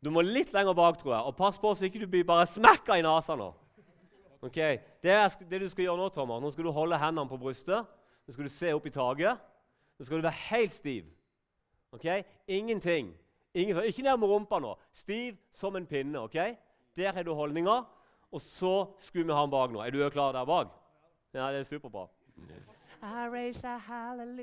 Du 0.00 0.08
må 0.10 0.22
litt 0.24 0.54
lenger 0.54 0.72
bak, 0.78 0.96
tror 0.98 1.12
jeg. 1.12 1.28
Og 1.28 1.36
pass 1.36 1.58
på 1.60 1.74
så 1.74 1.84
ikke 1.84 2.00
du 2.04 2.08
blir 2.08 2.24
bare 2.24 2.46
smekka 2.48 2.96
i 2.96 3.04
nesa 3.04 3.36
nå. 3.36 3.50
Ok, 4.46 4.56
det, 5.02 5.10
er, 5.10 5.28
det 5.50 5.60
du 5.60 5.68
skal 5.68 5.86
gjøre 5.86 5.98
Nå 5.98 6.08
Thomas, 6.14 6.40
nå 6.42 6.50
skal 6.54 6.68
du 6.68 6.70
holde 6.72 6.98
hendene 7.00 7.28
på 7.28 7.38
brystet. 7.40 7.88
Nå 8.26 8.32
skal 8.32 8.48
du 8.48 8.52
se 8.52 8.72
opp 8.76 8.86
i 8.88 8.94
taket. 8.94 9.42
Nå 9.98 10.06
skal 10.06 10.20
du 10.20 10.28
være 10.28 10.44
helt 10.46 10.72
stiv. 10.72 11.10
Ok? 11.92 12.06
Ingenting. 12.48 13.12
Ingen, 13.54 13.82
ikke 13.84 14.04
ned 14.06 14.16
med 14.22 14.32
rumpa 14.32 14.60
nå. 14.62 14.72
Stiv 14.96 15.36
som 15.52 15.76
en 15.76 15.88
pinne. 15.88 16.24
ok? 16.24 16.38
Der 16.96 17.12
har 17.12 17.22
du 17.22 17.34
holdninga. 17.34 17.82
Og 18.32 18.40
så 18.40 18.74
skulle 18.98 19.26
vi 19.26 19.32
ha 19.32 19.40
han 19.40 19.50
bak 19.50 19.70
nå. 19.70 19.80
Er 19.80 19.90
du 19.90 20.10
klar 20.10 20.32
der 20.32 20.44
bak? 20.44 20.72
Ja, 21.34 21.52
det 21.52 21.60
er 21.60 21.68
superbra. 21.68 22.06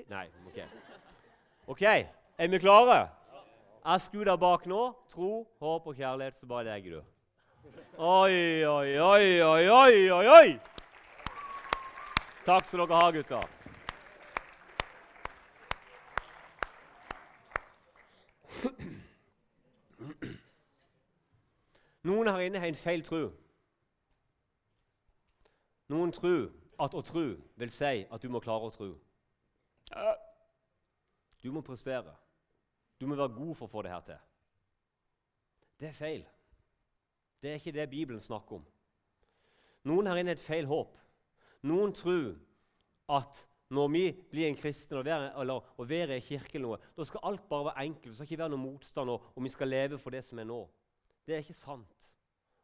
Nei, 0.10 0.28
OK. 0.48 0.60
Ok, 1.68 1.82
Er 2.38 2.48
vi 2.48 2.58
klare? 2.60 3.10
Jeg 3.86 4.02
skrur 4.02 4.24
der 4.24 4.36
bak 4.38 4.66
nå. 4.66 4.94
Tro, 5.10 5.48
håp 5.60 5.88
og 5.88 5.96
kjærlighet, 5.96 6.40
så 6.40 6.46
bare 6.46 6.64
legger 6.64 6.92
du. 6.92 7.02
Oi, 7.98 8.66
oi, 8.66 9.00
oi, 9.00 9.42
oi, 9.42 9.72
oi, 9.72 10.12
oi! 10.12 10.28
oi! 10.28 10.60
Takk 12.46 12.66
skal 12.66 12.80
dere 12.80 12.96
ha, 13.00 13.12
gutter. 13.12 13.44
Noen 22.04 22.28
her 22.28 22.40
inne 22.44 22.60
har 22.60 22.68
en 22.68 22.76
feil 22.76 23.04
tro. 23.06 23.30
Noen 25.94 26.14
tror 26.16 26.48
at 26.82 26.96
å 26.98 27.02
tro 27.06 27.26
vil 27.60 27.74
si 27.74 28.04
at 28.10 28.22
du 28.22 28.32
må 28.34 28.42
klare 28.42 28.70
å 28.70 28.74
tro. 28.74 28.90
Du 31.44 31.52
må 31.54 31.62
prestere. 31.62 32.16
Du 32.98 33.06
må 33.08 33.18
være 33.20 33.36
god 33.36 33.56
for 33.60 33.68
å 33.68 33.74
få 33.74 33.84
det 33.86 33.92
her 33.94 34.06
til. 34.08 34.22
Det 35.80 35.90
er 35.90 35.98
feil. 35.98 36.24
Det 37.44 37.52
er 37.52 37.60
ikke 37.60 37.76
det 37.76 37.90
Bibelen 37.92 38.24
snakker 38.24 38.62
om. 38.62 38.68
Noen 39.90 40.08
her 40.08 40.22
inne 40.22 40.32
har 40.32 40.40
et 40.40 40.46
feil 40.46 40.70
håp. 40.70 40.96
Noen 41.68 41.92
tror 41.96 42.38
at 43.12 43.42
når 43.74 43.90
vi 43.92 44.04
blir 44.32 44.48
en 44.48 44.56
kristen 44.58 45.00
og 45.00 45.06
være, 45.06 45.32
eller, 45.42 45.66
og 45.78 45.90
være 45.90 46.18
i 46.18 46.24
kirke, 46.24 46.56
eller 46.56 46.70
noe, 46.70 46.92
da 46.96 47.06
skal 47.08 47.26
alt 47.28 47.44
bare 47.50 47.68
være 47.72 47.86
enkelt. 47.90 48.12
Det 48.12 48.20
skal 48.20 48.30
ikke 48.30 48.42
være 48.44 48.54
noen 48.54 48.64
motstand, 48.64 49.12
og, 49.12 49.44
vi 49.44 49.52
skal 49.52 49.72
leve 49.72 50.00
for 50.00 50.16
det 50.16 50.22
som 50.24 50.40
er 50.40 50.48
nå. 50.48 50.62
Det 51.26 51.36
er 51.36 51.44
ikke 51.44 51.58
sant. 51.58 52.10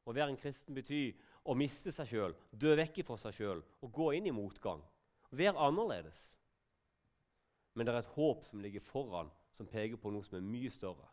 Å 0.05 0.15
være 0.15 0.31
en 0.31 0.39
kristen 0.39 0.77
betyr 0.77 1.17
å 1.43 1.55
miste 1.57 1.91
seg 1.95 2.09
sjøl, 2.09 2.35
dø 2.51 2.75
vekk 2.77 3.01
fra 3.07 3.17
seg 3.21 3.37
sjøl 3.37 3.61
og 3.83 3.93
gå 3.95 4.11
inn 4.17 4.27
i 4.29 4.35
motgang. 4.35 4.81
Være 5.31 5.57
annerledes. 5.61 6.19
Men 7.73 7.85
det 7.85 7.93
er 7.93 8.01
et 8.01 8.15
håp 8.15 8.43
som 8.43 8.61
ligger 8.63 8.83
foran, 8.83 9.29
som 9.55 9.69
peker 9.69 9.99
på 10.01 10.11
noe 10.11 10.25
som 10.25 10.37
er 10.39 10.45
mye 10.45 10.71
større. 10.73 11.07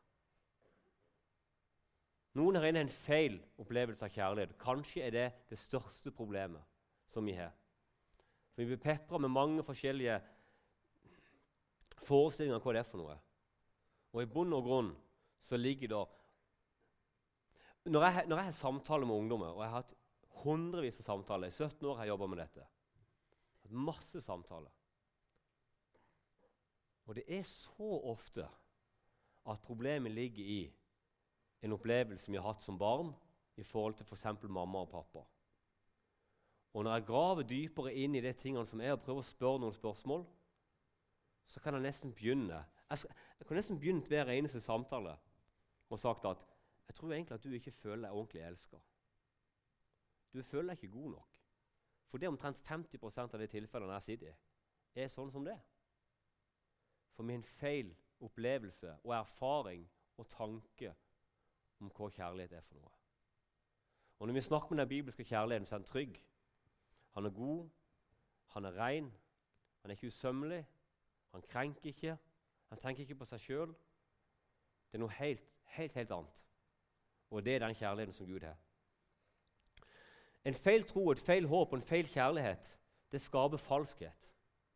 Noen 2.37 2.59
her 2.59 2.69
inne 2.69 2.83
har 2.83 2.89
en 2.89 2.93
feil 2.93 3.37
opplevelse 3.61 4.05
av 4.05 4.12
kjærlighet. 4.12 4.57
Kanskje 4.61 5.05
er 5.07 5.15
det 5.15 5.27
det 5.49 5.59
største 5.61 6.12
problemet 6.12 6.65
som 7.09 7.25
vi 7.25 7.37
har. 7.37 7.55
For 8.53 8.62
Vi 8.62 8.73
blir 8.73 8.83
pepra 8.83 9.19
med 9.19 9.33
mange 9.33 9.65
forskjellige 9.65 10.19
forestillinger 12.05 12.59
om 12.59 12.65
hva 12.65 12.75
det 12.77 12.83
er 12.83 12.89
for 12.89 13.01
noe. 13.01 13.17
Og 14.12 14.23
i 14.23 14.29
bunn 14.33 14.53
og 14.57 14.65
grunn 14.69 14.93
så 15.41 15.59
ligger 15.61 15.93
det 15.93 16.05
Når 17.87 18.03
jeg, 18.03 18.27
når 18.27 18.37
jeg 18.37 18.45
har 18.49 18.53
samtaler 18.53 19.07
med 19.07 19.15
ungdommer, 19.15 19.55
og 19.55 19.62
jeg 19.62 19.71
har 19.71 19.83
hatt 19.83 19.95
hundrevis 20.46 21.00
av 21.02 21.11
samtaler 21.11 21.50
I 21.50 21.54
17 21.54 21.87
år 21.87 21.98
har 21.98 22.06
jeg 22.06 22.14
jobba 22.14 22.28
med 22.30 22.40
dette. 22.42 22.66
Hatt 23.62 23.76
masse 23.87 24.22
samtaler. 24.22 24.72
Og 27.06 27.14
det 27.18 27.24
er 27.30 27.44
så 27.46 27.90
ofte 28.11 28.46
at 29.46 29.62
problemet 29.62 30.12
ligger 30.12 30.42
i 30.42 30.61
en 31.62 31.74
opplevelse 31.76 32.30
vi 32.30 32.38
har 32.38 32.48
hatt 32.48 32.62
som 32.62 32.78
barn 32.78 33.12
i 33.56 33.62
forhold 33.62 33.94
til 33.94 34.06
f.eks. 34.06 34.26
For 34.40 34.52
mamma 34.52 34.82
og 34.85 34.90
pappa. 34.90 35.22
Og 36.74 36.85
Når 36.85 36.92
jeg 36.92 37.06
graver 37.06 37.42
dypere 37.42 37.94
inn 37.94 38.14
i 38.14 38.20
de 38.20 38.32
tingene 38.37 38.66
som 38.66 38.80
er, 38.80 38.92
og 38.92 39.00
prøver 39.00 39.22
å 39.22 39.26
spørre 39.26 39.62
noen 39.62 39.74
spørsmål, 39.74 40.26
så 41.46 41.62
kan 41.62 41.74
jeg 41.74 41.87
nesten 41.87 42.12
begynne 42.12 42.64
Jeg, 42.90 42.98
skal, 42.98 43.14
jeg 43.38 43.46
kunne 43.46 43.59
nesten 43.59 43.78
begynt 43.80 44.09
hver 44.11 44.28
eneste 44.30 44.61
samtale 44.61 45.16
og 45.90 45.98
sagt 45.98 46.26
at 46.26 46.42
jeg 46.87 46.94
tror 46.94 47.12
egentlig 47.12 47.35
at 47.35 47.44
du 47.44 47.54
ikke 47.54 47.72
føler 47.72 48.04
deg 48.04 48.14
ordentlig 48.14 48.42
elska. 48.46 48.78
Du 50.33 50.43
føler 50.43 50.75
deg 50.75 50.83
ikke 50.83 50.99
god 50.99 51.11
nok. 51.11 51.39
For 52.07 52.19
det 52.19 52.27
er 52.27 52.33
omtrent 52.33 52.67
50 52.67 53.19
av 53.19 53.41
de 53.41 53.47
tilfellene 53.51 53.97
jeg 53.99 54.03
sitter 54.03 54.31
i, 54.31 54.37
er 55.03 55.09
sånn 55.12 55.33
som 55.33 55.45
det. 55.45 55.57
For 57.17 57.27
min 57.27 57.43
feil 57.45 57.95
opplevelse 58.25 58.99
og 59.05 59.15
erfaring 59.17 59.87
og 60.17 60.29
tanke 60.33 60.93
om 61.81 61.91
hva 61.93 62.09
kjærlighet 62.12 62.55
er 62.57 62.65
for 62.65 62.79
noe. 62.81 62.93
Og 64.19 64.27
Når 64.27 64.35
vi 64.35 64.41
snakker 64.41 64.73
om 64.73 64.77
den 64.77 64.89
bibelske 64.89 65.25
kjærligheten, 65.25 65.67
så 65.67 65.75
er 65.75 65.79
han 65.79 65.85
trygg. 65.85 66.23
Han 67.12 67.27
er 67.27 67.31
god, 67.31 67.69
han 68.47 68.65
er 68.65 68.79
ren, 68.79 69.12
han 69.83 69.91
er 69.91 69.95
ikke 69.95 70.07
usømmelig, 70.07 70.67
han 71.33 71.43
krenker 71.43 71.91
ikke, 71.91 72.17
han 72.69 72.79
tenker 72.79 73.03
ikke 73.03 73.15
på 73.15 73.29
seg 73.29 73.41
sjøl. 73.41 73.75
Det 74.89 74.97
er 74.97 75.03
noe 75.05 75.12
helt, 75.19 75.45
helt, 75.77 75.93
helt 75.93 76.11
annet. 76.11 76.45
Og 77.31 77.45
det 77.45 77.55
er 77.55 77.67
den 77.67 77.75
kjærligheten 77.75 78.17
som 78.17 78.27
Gud 78.27 78.47
har. 78.47 78.57
En 80.46 80.54
feil 80.54 80.85
tro, 80.87 81.09
et 81.11 81.22
feil 81.22 81.46
håp 81.50 81.72
og 81.72 81.80
en 81.80 81.87
feil 81.87 82.06
kjærlighet 82.11 82.76
det 83.12 83.22
skaper 83.22 83.61
falskhet. 83.61 84.32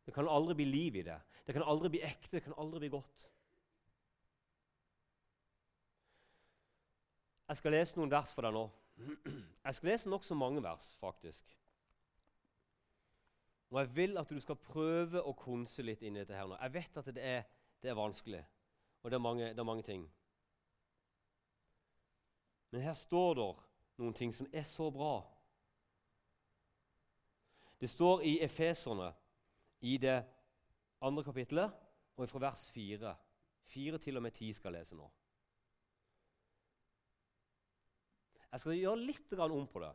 Det 0.06 0.14
kan 0.14 0.28
aldri 0.28 0.54
bli 0.58 0.64
liv 0.64 0.96
i 0.96 1.02
det. 1.06 1.18
Det 1.46 1.54
kan 1.54 1.66
aldri 1.66 1.90
bli 1.92 2.02
ekte, 2.06 2.36
det 2.36 2.42
kan 2.44 2.56
aldri 2.58 2.82
bli 2.82 2.92
godt. 2.92 3.26
Jeg 7.50 7.58
skal 7.58 7.74
lese 7.74 7.98
noen 7.98 8.12
vers 8.12 8.34
for 8.34 8.46
deg 8.46 8.54
nå. 8.54 8.66
Jeg 9.66 9.76
skal 9.76 9.90
lese 9.90 10.10
nokså 10.10 10.36
mange 10.38 10.62
vers, 10.62 10.92
faktisk. 11.00 11.56
Og 13.70 13.80
jeg 13.80 13.90
vil 13.96 14.18
at 14.18 14.30
du 14.30 14.38
skal 14.42 14.58
prøve 14.58 15.22
å 15.22 15.34
konse 15.38 15.82
litt 15.82 16.02
inn 16.02 16.16
i 16.16 16.22
dette 16.22 16.36
her 16.38 16.46
nå. 16.46 16.58
Jeg 16.58 16.74
vet 16.74 17.00
at 17.02 17.10
det 17.14 17.26
er, 17.26 17.42
det 17.82 17.90
er 17.90 17.98
vanskelig, 17.98 18.42
og 19.02 19.10
det 19.10 19.18
er, 19.18 19.24
mange, 19.24 19.50
det 19.50 19.62
er 19.62 19.68
mange 19.68 19.86
ting. 19.86 20.06
Men 22.70 22.86
her 22.86 22.94
står 22.94 23.34
det 23.38 23.50
noen 24.02 24.14
ting 24.14 24.34
som 24.34 24.48
er 24.54 24.66
så 24.66 24.90
bra. 24.94 25.14
Det 27.80 27.88
står 27.90 28.20
i 28.28 28.34
Efeserne, 28.44 29.12
i 29.80 29.96
det 29.96 30.18
andre 31.00 31.24
kapittelet, 31.24 31.72
og 32.16 32.28
fra 32.28 32.38
vers 32.38 32.70
4. 32.70 33.14
4 33.64 33.98
til 33.98 34.16
og 34.16 34.22
med 34.22 34.32
10 34.32 34.52
skal 34.52 34.74
jeg 34.74 34.80
lese 34.80 34.96
nå. 34.98 35.10
Jeg 38.52 38.60
skal 38.60 38.76
gjøre 38.76 39.04
litt 39.06 39.32
om 39.32 39.66
på 39.66 39.80
det. 39.80 39.92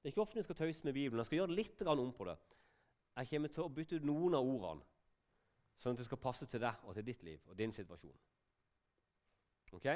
Det 0.00 0.08
er 0.08 0.12
ikke 0.14 0.22
ofte 0.24 0.38
jeg 0.38 0.44
skal 0.44 0.56
tøyse 0.56 0.84
med 0.84 0.92
Bibelen. 0.92 1.18
Jeg 1.18 1.26
skal 1.26 1.36
gjøre 1.36 1.54
litt 1.54 1.82
om 1.82 2.12
på 2.12 2.24
det. 2.24 2.36
Jeg 3.16 3.28
kommer 3.28 3.48
til 3.48 3.62
å 3.62 3.68
bytte 3.68 3.96
ut 3.96 4.04
noen 4.04 4.34
av 4.34 4.46
ordene, 4.46 4.86
sånn 5.76 5.92
at 5.92 5.98
det 5.98 6.06
skal 6.06 6.22
passe 6.22 6.46
til 6.46 6.62
deg 6.62 6.86
og 6.86 6.94
til 6.94 7.04
ditt 7.04 7.22
liv 7.22 7.40
og 7.46 7.58
din 7.58 7.72
situasjon. 7.72 8.16
Ok? 9.72 9.86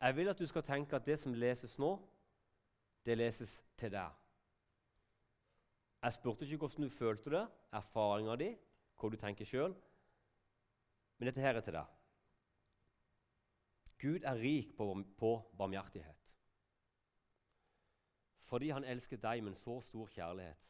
Jeg 0.00 0.16
vil 0.16 0.28
at 0.28 0.38
du 0.38 0.46
skal 0.46 0.62
tenke 0.62 0.96
at 0.96 1.06
det 1.06 1.16
som 1.18 1.34
leses 1.34 1.78
nå, 1.78 1.96
det 3.06 3.16
leses 3.16 3.62
til 3.78 3.90
deg. 3.94 4.12
Jeg 6.02 6.14
spurte 6.14 6.44
ikke 6.44 6.56
hvordan 6.56 6.86
du 6.86 6.92
følte 6.92 7.30
det, 7.30 7.46
erfaringa 7.72 8.36
di, 8.36 8.50
hva 9.00 9.10
du 9.10 9.16
tenker 9.20 9.48
sjøl. 9.48 9.74
Men 11.18 11.30
dette 11.30 11.40
her 11.40 11.56
er 11.56 11.64
til 11.64 11.76
deg. 11.76 11.96
Gud 14.00 14.28
er 14.28 14.40
rik 14.40 14.76
på, 14.76 14.92
på 15.18 15.32
barmhjertighet 15.58 16.26
fordi 18.46 18.70
han 18.70 18.84
elsket 18.86 19.22
deg 19.22 19.42
med 19.42 19.54
en 19.54 19.58
så 19.58 19.80
stor 19.82 20.06
kjærlighet. 20.06 20.68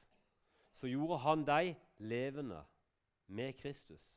Så 0.73 0.89
gjorde 0.89 1.19
han 1.21 1.45
deg 1.45 1.75
levende 1.99 2.62
med 3.27 3.53
Kristus, 3.61 4.15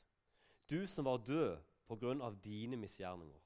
du 0.70 0.88
som 0.88 1.06
var 1.06 1.24
død 1.28 1.58
på 1.88 1.96
grunn 2.00 2.22
av 2.22 2.38
dine 2.44 2.78
misgjerninger. 2.78 3.40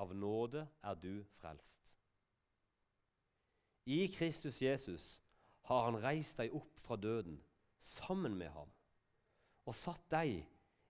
Av 0.00 0.14
nåde 0.14 0.66
er 0.82 0.94
du 0.98 1.24
frelst. 1.38 1.78
I 3.86 4.06
Kristus 4.10 4.62
Jesus 4.62 5.23
har 5.68 5.84
han 5.86 6.00
reist 6.02 6.38
deg 6.40 6.54
opp 6.56 6.80
fra 6.80 6.96
døden 7.00 7.38
sammen 7.80 8.36
med 8.38 8.52
ham 8.52 8.70
og 9.64 9.76
satt 9.76 10.04
deg 10.12 10.42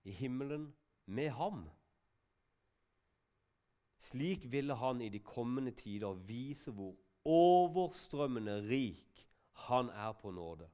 i 0.04 0.14
himmelen 0.18 0.68
med 1.06 1.30
ham. 1.38 1.64
Slik 4.04 4.48
ville 4.52 4.74
han 4.76 5.00
i 5.00 5.08
de 5.08 5.20
kommende 5.24 5.72
tider 5.78 6.18
vise 6.26 6.74
hvor 6.74 6.96
overstrømmende 7.24 8.58
rik 8.68 9.22
han 9.68 9.88
er 9.88 10.12
på 10.18 10.30
nåde, 10.34 10.66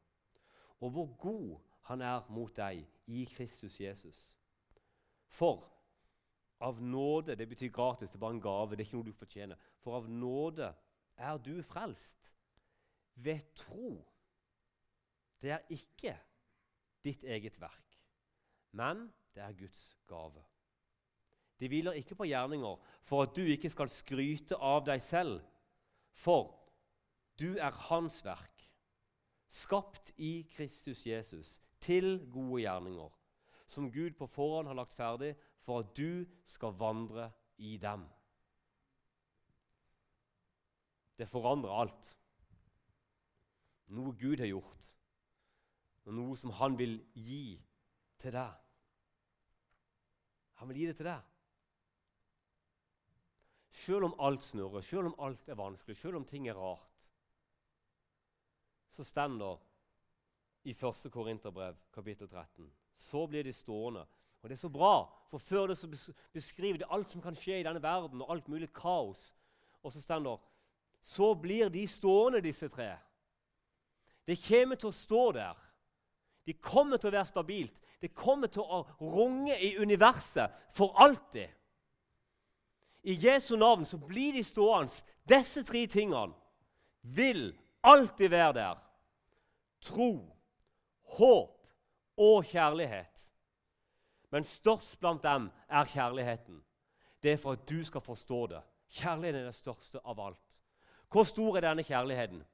og 0.80 0.90
hvor 0.90 1.12
god 1.20 1.58
han 1.90 2.00
er 2.00 2.24
mot 2.32 2.56
deg 2.56 2.86
i 3.06 3.26
Kristus 3.28 3.80
Jesus. 3.80 4.18
For 5.30 5.68
av 6.60 6.80
nåde 6.82 7.36
Det 7.36 7.48
betyr 7.48 7.70
gratis, 7.72 8.10
det 8.10 8.16
er 8.16 8.20
bare 8.20 8.34
en 8.34 8.40
gave. 8.40 8.76
det 8.76 8.80
er 8.80 8.88
ikke 8.88 8.96
noe 8.96 9.04
du 9.04 9.12
fortjener. 9.12 9.56
For 9.80 9.96
av 9.96 10.08
nåde 10.10 10.74
er 11.16 11.38
du 11.38 11.62
frelst 11.62 12.32
ved 13.14 13.40
tro. 13.54 13.96
Det 15.40 15.50
er 15.50 15.72
ikke 15.72 16.14
ditt 17.04 17.24
eget 17.24 17.60
verk, 17.60 17.98
men 18.76 19.08
det 19.34 19.42
er 19.42 19.56
Guds 19.56 19.96
gave. 20.08 20.42
Det 21.60 21.68
hviler 21.68 21.92
ikke 21.92 22.14
på 22.16 22.24
gjerninger 22.24 22.76
for 23.04 23.22
at 23.22 23.36
du 23.36 23.42
ikke 23.44 23.70
skal 23.72 23.88
skryte 23.92 24.56
av 24.56 24.84
deg 24.86 25.02
selv, 25.04 25.40
for 26.12 26.54
du 27.40 27.56
er 27.56 27.76
Hans 27.88 28.20
verk, 28.24 28.66
skapt 29.48 30.12
i 30.16 30.46
Kristus 30.54 31.06
Jesus 31.06 31.58
til 31.80 32.26
gode 32.32 32.62
gjerninger, 32.62 33.10
som 33.66 33.90
Gud 33.92 34.16
på 34.18 34.28
forhånd 34.28 34.68
har 34.68 34.78
lagt 34.78 34.96
ferdig 34.96 35.34
for 35.64 35.84
at 35.84 35.92
du 35.96 36.24
skal 36.48 36.76
vandre 36.76 37.30
i 37.58 37.76
dem. 37.80 38.06
Det 41.20 41.28
forandrer 41.28 41.82
alt. 41.82 42.16
Noe 43.90 44.14
Gud 44.14 44.38
har 44.38 44.46
gjort, 44.46 44.90
og 46.06 46.14
noe 46.14 46.36
som 46.38 46.52
Han 46.60 46.76
vil 46.78 47.00
gi 47.14 47.58
til 48.20 48.34
deg. 48.34 48.52
Han 50.60 50.68
vil 50.68 50.78
gi 50.78 50.86
det 50.90 50.96
til 50.98 51.08
deg. 51.08 51.26
Selv 53.80 54.10
om 54.10 54.14
alt 54.20 54.44
snurrer, 54.44 54.84
selv 54.84 55.10
om 55.10 55.18
alt 55.26 55.48
er 55.48 55.58
vanskelig, 55.58 55.96
selv 55.96 56.18
om 56.20 56.26
ting 56.26 56.48
er 56.48 56.58
rart, 56.58 56.86
så 58.90 59.06
stender 59.06 59.58
i 60.66 60.74
1. 60.74 61.10
Korinterbrev, 61.12 61.78
kapittel 61.94 62.28
13. 62.28 62.66
Så 62.94 63.26
blir 63.26 63.46
de 63.46 63.52
stående. 63.52 64.04
Og 64.42 64.48
det 64.48 64.56
er 64.56 64.60
så 64.60 64.68
bra, 64.68 65.04
for 65.30 65.38
før 65.38 65.66
det 65.70 65.78
så 65.78 65.88
beskriver 66.32 66.78
de 66.78 66.88
alt 66.90 67.10
som 67.10 67.22
kan 67.22 67.36
skje 67.36 67.60
i 67.60 67.64
denne 67.64 67.82
verden, 67.82 68.22
og 68.22 68.32
alt 68.32 68.48
mulig 68.48 68.72
kaos. 68.72 69.30
Og 69.82 69.92
så 69.92 70.02
stender 70.02 70.38
så 71.00 71.34
blir 71.34 71.68
de 71.72 71.86
stående, 71.88 72.42
disse 72.44 72.68
tre. 72.68 72.96
Det 74.30 74.38
kommer 74.38 74.78
til 74.78 74.92
å 74.92 74.94
stå 74.94 75.22
der. 75.34 75.56
De 76.46 76.54
kommer 76.62 77.00
til 77.00 77.10
å 77.10 77.16
være 77.16 77.28
stabilt. 77.28 77.80
Det 78.00 78.12
kommer 78.14 78.50
til 78.52 78.62
å 78.62 78.84
runge 79.02 79.56
i 79.58 79.72
universet 79.82 80.54
for 80.74 80.94
alltid. 81.02 81.48
I 83.02 83.16
Jesu 83.18 83.56
navn 83.58 83.84
så 83.84 83.98
blir 83.98 84.36
de 84.36 84.44
stående. 84.46 85.02
Disse 85.26 85.64
tre 85.66 85.82
tingene 85.90 86.36
vil 87.02 87.50
alltid 87.82 88.30
være 88.30 88.54
der. 88.60 88.78
Tro, 89.82 90.12
håp 91.16 91.56
og 92.20 92.46
kjærlighet. 92.46 93.26
Men 94.30 94.46
størst 94.46 94.94
blant 95.00 95.24
dem 95.26 95.48
er 95.66 95.90
kjærligheten. 95.90 96.62
Det 97.22 97.34
er 97.34 97.40
for 97.40 97.58
at 97.58 97.66
du 97.68 97.82
skal 97.84 98.04
forstå 98.04 98.46
det. 98.54 98.62
Kjærligheten 99.00 99.42
er 99.42 99.50
det 99.50 99.58
største 99.58 99.98
av 100.04 100.22
alt. 100.22 100.46
Hvor 101.10 101.26
stor 101.26 101.58
er 101.58 101.66
denne 101.66 101.82
kjærligheten? 101.82 102.44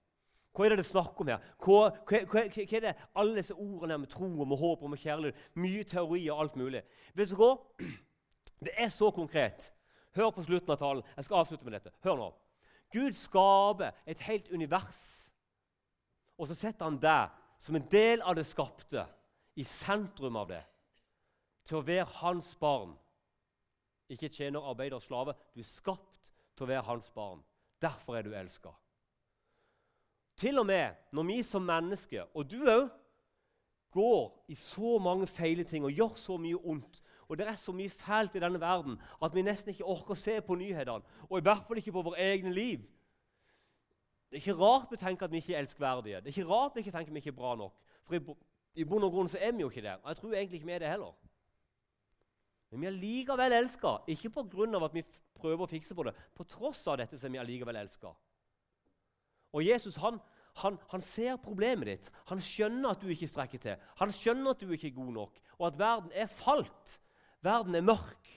Hva 0.57 0.65
er 0.65 0.73
det 0.73 0.81
det 0.81 0.89
snakker 0.89 1.21
om 1.21 1.29
her? 1.29 1.49
Hva, 1.61 1.91
hva, 2.09 2.23
hva, 2.33 2.43
hva 2.49 2.65
er 2.65 2.85
det 2.87 2.95
alle 3.13 3.37
disse 3.37 3.55
ordene 3.55 3.99
med 4.01 4.09
tro 4.09 4.29
og 4.31 4.49
med 4.49 4.57
håp 4.57 4.85
og 4.87 4.93
med 4.93 5.03
kjærlighet? 5.03 5.49
Mye 5.61 5.85
teori 5.85 6.23
og 6.33 6.41
alt 6.41 6.57
mulig. 6.57 6.81
Vet 7.15 7.33
du 7.33 7.37
hva? 7.41 7.55
Det 8.67 8.73
er 8.81 8.89
så 8.89 9.11
konkret. 9.13 9.69
Hør 10.17 10.31
på 10.33 10.47
slutten 10.47 10.73
av 10.73 10.79
talen. 10.81 11.05
Jeg 11.17 11.27
skal 11.27 11.43
avslutte 11.43 11.67
med 11.69 11.77
dette. 11.77 11.93
Hør 12.07 12.17
nå. 12.17 12.31
Gud 12.95 13.13
skaper 13.19 13.93
et 14.09 14.23
helt 14.25 14.49
univers, 14.49 15.29
og 16.39 16.49
så 16.49 16.57
setter 16.57 16.87
han 16.87 16.97
deg 17.03 17.35
som 17.61 17.77
en 17.77 17.89
del 17.93 18.23
av 18.25 18.37
det 18.39 18.47
skapte, 18.49 19.05
i 19.57 19.65
sentrum 19.65 20.37
av 20.37 20.49
det, 20.51 20.63
til 21.69 21.81
å 21.81 21.85
være 21.85 22.09
hans 22.21 22.51
barn. 22.61 22.93
Ikke 24.13 24.29
tjener, 24.33 24.65
arbeider, 24.65 25.01
slave. 25.01 25.35
Du 25.57 25.61
er 25.61 25.69
skapt 25.69 26.33
til 26.57 26.67
å 26.67 26.71
være 26.71 26.85
hans 26.89 27.09
barn. 27.13 27.41
Derfor 27.83 28.19
er 28.19 28.27
du 28.27 28.35
elska. 28.37 28.73
Til 30.37 30.59
og 30.59 30.67
med 30.67 30.95
når 31.13 31.29
vi 31.31 31.43
som 31.43 31.63
mennesker, 31.63 32.29
og 32.35 32.51
du 32.51 32.63
òg, 32.65 32.89
går 33.97 34.45
i 34.53 34.55
så 34.55 34.99
mange 35.01 35.27
feile 35.27 35.65
ting 35.65 35.85
og 35.85 35.93
gjør 35.97 36.19
så 36.21 36.37
mye 36.37 36.59
ondt 36.61 37.01
og 37.29 37.39
det 37.39 37.47
er 37.49 37.55
så 37.55 37.73
mye 37.73 37.91
fælt 37.91 38.35
i 38.35 38.41
denne 38.41 38.61
verden 38.61 39.01
at 39.23 39.35
vi 39.35 39.43
nesten 39.43 39.73
ikke 39.73 39.87
orker 39.87 40.15
å 40.15 40.19
se 40.19 40.39
på 40.47 40.55
nyhetene. 40.59 41.03
Og 41.27 41.39
i 41.39 41.45
hvert 41.47 41.65
fall 41.67 41.81
ikke 41.81 41.95
på 41.97 42.05
våre 42.07 42.23
egne 42.23 42.53
liv. 42.55 42.85
Det 44.31 44.39
er 44.39 44.45
ikke 44.45 44.59
rart 44.61 44.93
vi 44.93 45.01
tenker 45.01 45.27
at 45.27 45.33
vi 45.33 45.41
ikke 45.43 45.57
er 45.57 45.65
elskverdige. 45.65 46.21
Det 46.21 46.31
er 46.31 46.37
ikke 46.37 46.53
rart 46.53 46.77
vi 46.77 46.85
ikke 46.85 46.95
tenker 46.95 47.11
at 47.11 47.15
vi 47.15 47.23
ikke 47.25 47.35
er 47.35 47.41
bra 47.41 47.55
nok. 47.59 47.75
For 48.07 48.19
i, 48.19 48.21
i 48.79 48.87
bunn 48.87 49.07
og 49.07 49.15
grunn 49.15 49.31
så 49.31 49.41
er 49.43 49.55
vi 49.57 49.65
jo 49.65 49.71
ikke 49.71 49.83
det. 49.83 49.97
Og 50.03 50.13
jeg 50.13 50.21
tror 50.21 50.35
egentlig 50.35 50.61
ikke 50.61 50.71
vi 50.71 50.77
er 50.77 50.85
det 50.85 50.93
heller. 50.93 51.17
Men 52.71 52.83
vi 52.83 52.87
er 52.87 52.99
likevel 53.01 53.59
elska, 53.59 53.97
ikke 54.07 54.31
pga. 54.31 54.85
at 54.85 54.95
vi 54.95 55.05
prøver 55.35 55.67
å 55.67 55.71
fikse 55.71 55.95
på 55.95 56.07
det. 56.07 56.15
På 56.35 56.45
tross 56.45 56.87
av 56.87 56.99
dette 56.99 57.19
så 57.19 57.27
er 57.27 57.35
vi 57.35 57.43
allikevel 57.43 57.77
elska. 57.77 58.15
Og 59.55 59.65
Jesus 59.67 59.99
han, 60.03 60.19
han, 60.63 60.79
han, 60.91 61.05
ser 61.05 61.37
problemet 61.43 61.91
ditt. 61.91 62.09
Han 62.31 62.41
skjønner 62.43 62.95
at 62.95 63.03
du 63.03 63.11
ikke 63.13 63.29
strekker 63.31 63.63
til. 63.63 63.83
Han 64.01 64.15
skjønner 64.15 64.55
at 64.55 64.63
du 64.63 64.73
ikke 64.73 64.91
er 64.91 64.99
god 64.99 65.13
nok, 65.19 65.43
og 65.59 65.67
at 65.69 65.79
verden 65.81 66.15
er 66.15 66.31
falt. 66.33 66.97
Verden 67.45 67.77
er 67.79 67.85
mørk. 67.87 68.33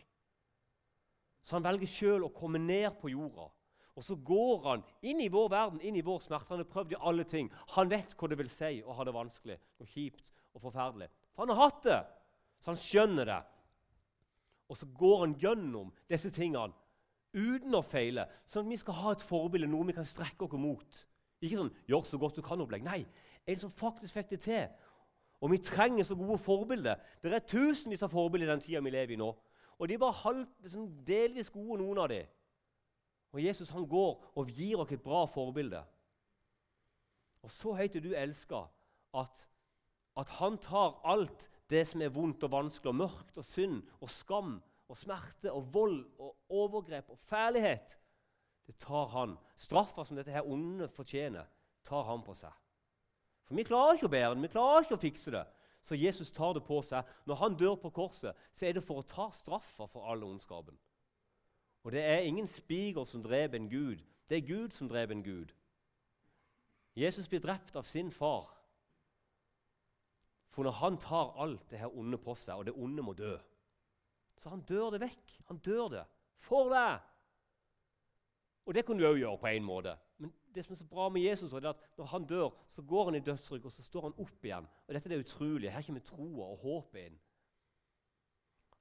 Så 1.44 1.58
han 1.58 1.66
velger 1.66 1.90
sjøl 1.90 2.28
å 2.28 2.34
komme 2.36 2.62
ned 2.62 2.92
på 3.02 3.12
jorda. 3.14 3.48
Og 3.98 4.06
så 4.06 4.16
går 4.16 4.60
han 4.64 4.84
inn 5.04 5.20
i 5.20 5.32
vår 5.32 5.50
verden, 5.52 5.80
inn 5.84 5.98
i 6.00 6.04
vår 6.06 6.22
smerte. 6.24 6.54
Han 6.54 6.62
har 6.62 6.70
prøvd 6.72 6.94
i 6.96 7.00
alle 7.10 7.26
ting. 7.28 7.50
Han 7.76 7.90
vet 7.92 8.14
hva 8.16 8.30
det 8.32 8.38
vil 8.40 8.52
si 8.52 8.78
å 8.80 8.96
ha 8.96 9.06
det 9.08 9.16
vanskelig 9.16 9.58
og 9.82 9.90
kjipt 9.92 10.30
og 10.56 10.64
forferdelig. 10.64 11.10
For 11.34 11.44
han 11.44 11.52
har 11.52 11.66
hatt 11.66 11.82
det, 11.88 11.98
så 12.64 12.72
han 12.72 12.80
skjønner 12.80 13.28
det. 13.28 13.40
Og 14.70 14.78
så 14.78 14.88
går 15.02 15.18
han 15.24 15.36
gjennom 15.42 15.90
disse 16.12 16.32
tingene 16.32 16.76
uten 17.34 17.76
å 17.78 17.84
feile, 17.86 18.26
sånn 18.50 18.68
at 18.68 18.74
vi 18.74 18.80
skal 18.82 18.98
ha 19.02 19.14
et 19.14 19.26
forbilde, 19.26 19.70
noe 19.70 19.88
vi 19.88 19.96
kan 19.98 20.08
strekke 20.08 20.48
oss 20.48 20.60
mot. 20.60 21.02
Ikke 21.40 21.60
sånn 21.60 21.76
'gjør 21.88 22.06
så 22.06 22.20
godt 22.20 22.36
du 22.36 22.42
kan'-opplegg. 22.42 22.84
Nei, 22.84 23.06
en 23.48 23.58
som 23.58 23.72
faktisk 23.72 24.14
fikk 24.14 24.30
det 24.30 24.42
til. 24.42 24.68
Og 25.42 25.52
vi 25.52 25.58
trenger 25.58 26.04
så 26.04 26.16
gode 26.16 26.38
forbilder. 26.38 27.00
Det 27.24 27.34
er 27.34 27.40
tusenvis 27.40 28.04
av 28.04 28.12
forbilder 28.12 28.48
i 28.48 28.52
den 28.52 28.64
tida 28.64 28.82
vi 28.84 28.92
lever 28.92 29.16
i 29.16 29.20
nå. 29.20 29.30
Og 29.80 29.88
de 29.88 29.96
er 29.96 30.02
bare 30.02 30.20
halv, 30.26 30.48
sånn 30.68 30.90
delvis 31.08 31.50
gode, 31.50 31.80
noen 31.80 32.02
av 32.04 32.10
dem. 32.12 32.28
Og 33.32 33.42
Jesus 33.42 33.70
han 33.70 33.88
går 33.88 34.18
og 34.36 34.52
gir 34.52 34.82
oss 34.82 34.92
et 34.92 35.04
bra 35.04 35.24
forbilde. 35.30 35.80
Og 37.46 37.52
så 37.54 37.76
høyt 37.78 37.96
er 37.96 38.04
du 38.04 38.12
elska 38.18 38.66
at, 39.16 39.46
at 40.20 40.34
han 40.42 40.58
tar 40.58 40.98
alt 41.08 41.48
det 41.72 41.86
som 41.88 42.02
er 42.04 42.12
vondt 42.12 42.44
og 42.44 42.52
vanskelig 42.52 42.92
og 42.92 43.00
mørkt 43.00 43.40
og 43.40 43.48
synd 43.48 43.80
og 44.02 44.12
skam 44.12 44.58
og 44.90 44.98
smerte 44.98 45.52
og 45.54 45.68
vold 45.74 46.00
og 46.20 46.36
overgrep 46.50 47.10
og 47.14 47.20
fælighet. 47.20 48.00
Det 48.68 48.76
tar 48.78 49.08
han. 49.14 49.38
Straffa 49.58 50.04
som 50.06 50.18
dette 50.18 50.34
her 50.34 50.46
onde 50.46 50.90
fortjener, 50.90 51.46
tar 51.86 52.04
han 52.04 52.24
på 52.26 52.34
seg. 52.38 52.54
For 53.48 53.58
vi 53.58 53.66
klarer 53.66 53.98
ikke 53.98 54.10
å 54.10 54.14
bære 54.14 54.36
det, 54.36 54.44
vi 54.46 54.54
klarer 54.54 54.86
ikke 54.86 54.98
å 54.98 55.02
fikse 55.02 55.34
det. 55.34 55.46
Så 55.82 55.96
Jesus 55.96 56.32
tar 56.36 56.54
det 56.58 56.66
på 56.68 56.82
seg. 56.84 57.08
Når 57.26 57.40
han 57.40 57.58
dør 57.58 57.78
på 57.82 57.90
korset, 57.96 58.38
så 58.54 58.68
er 58.68 58.76
det 58.76 58.84
for 58.86 59.02
å 59.02 59.08
ta 59.08 59.30
straffa 59.34 59.88
for 59.88 60.10
all 60.12 60.26
ondskapen. 60.28 60.78
Og 61.86 61.94
det 61.96 62.04
er 62.04 62.28
ingen 62.28 62.50
spiger 62.52 63.08
som 63.08 63.24
dreper 63.24 63.58
en 63.58 63.70
gud. 63.72 64.04
Det 64.30 64.38
er 64.38 64.48
Gud 64.48 64.76
som 64.76 64.90
dreper 64.90 65.16
en 65.16 65.24
gud. 65.24 65.54
Jesus 67.00 67.28
blir 67.28 67.42
drept 67.42 67.78
av 67.80 67.88
sin 67.88 68.12
far. 68.12 68.52
For 70.54 70.66
når 70.66 70.78
han 70.82 70.98
tar 71.00 71.34
alt 71.40 71.70
det 71.72 71.80
her 71.80 71.96
onde 71.98 72.20
på 72.22 72.36
seg, 72.36 72.60
og 72.60 72.68
det 72.68 72.76
onde 72.76 73.06
må 73.06 73.14
dø 73.18 73.38
Så 74.40 74.52
han 74.52 74.64
dør 74.64 74.94
det 74.96 75.02
vekk. 75.04 75.34
Han 75.52 75.60
dør 75.64 75.88
det 75.94 76.06
for 76.40 76.72
deg. 76.72 77.00
Og 78.70 78.76
det 78.76 78.86
kan 78.86 79.00
du 79.00 79.04
òg 79.08 79.18
gjøre 79.20 79.42
på 79.42 79.50
en 79.50 79.66
måte. 79.66 79.96
Men 80.22 80.32
det 80.56 80.64
som 80.64 80.76
er 80.76 80.80
så 80.80 80.88
bra 80.88 81.10
med 81.10 81.26
Jesus, 81.26 81.54
er 81.54 81.72
at 81.72 81.82
når 81.98 82.12
han 82.14 82.28
dør, 82.30 82.54
så 82.70 82.84
går 82.86 83.10
han 83.10 83.18
i 83.18 83.24
dødsrygg, 83.26 83.66
og 83.66 83.74
så 83.74 83.84
står 83.84 84.08
han 84.08 84.18
opp 84.22 84.46
igjen. 84.46 84.68
Og 84.88 84.94
dette 84.96 85.10
er 85.10 85.16
det 85.16 85.26
utrolige. 85.26 85.72
Her 85.74 85.86
kommer 85.86 86.06
troa 86.06 86.52
og 86.54 86.64
håpet 86.64 87.10
inn. 87.10 87.20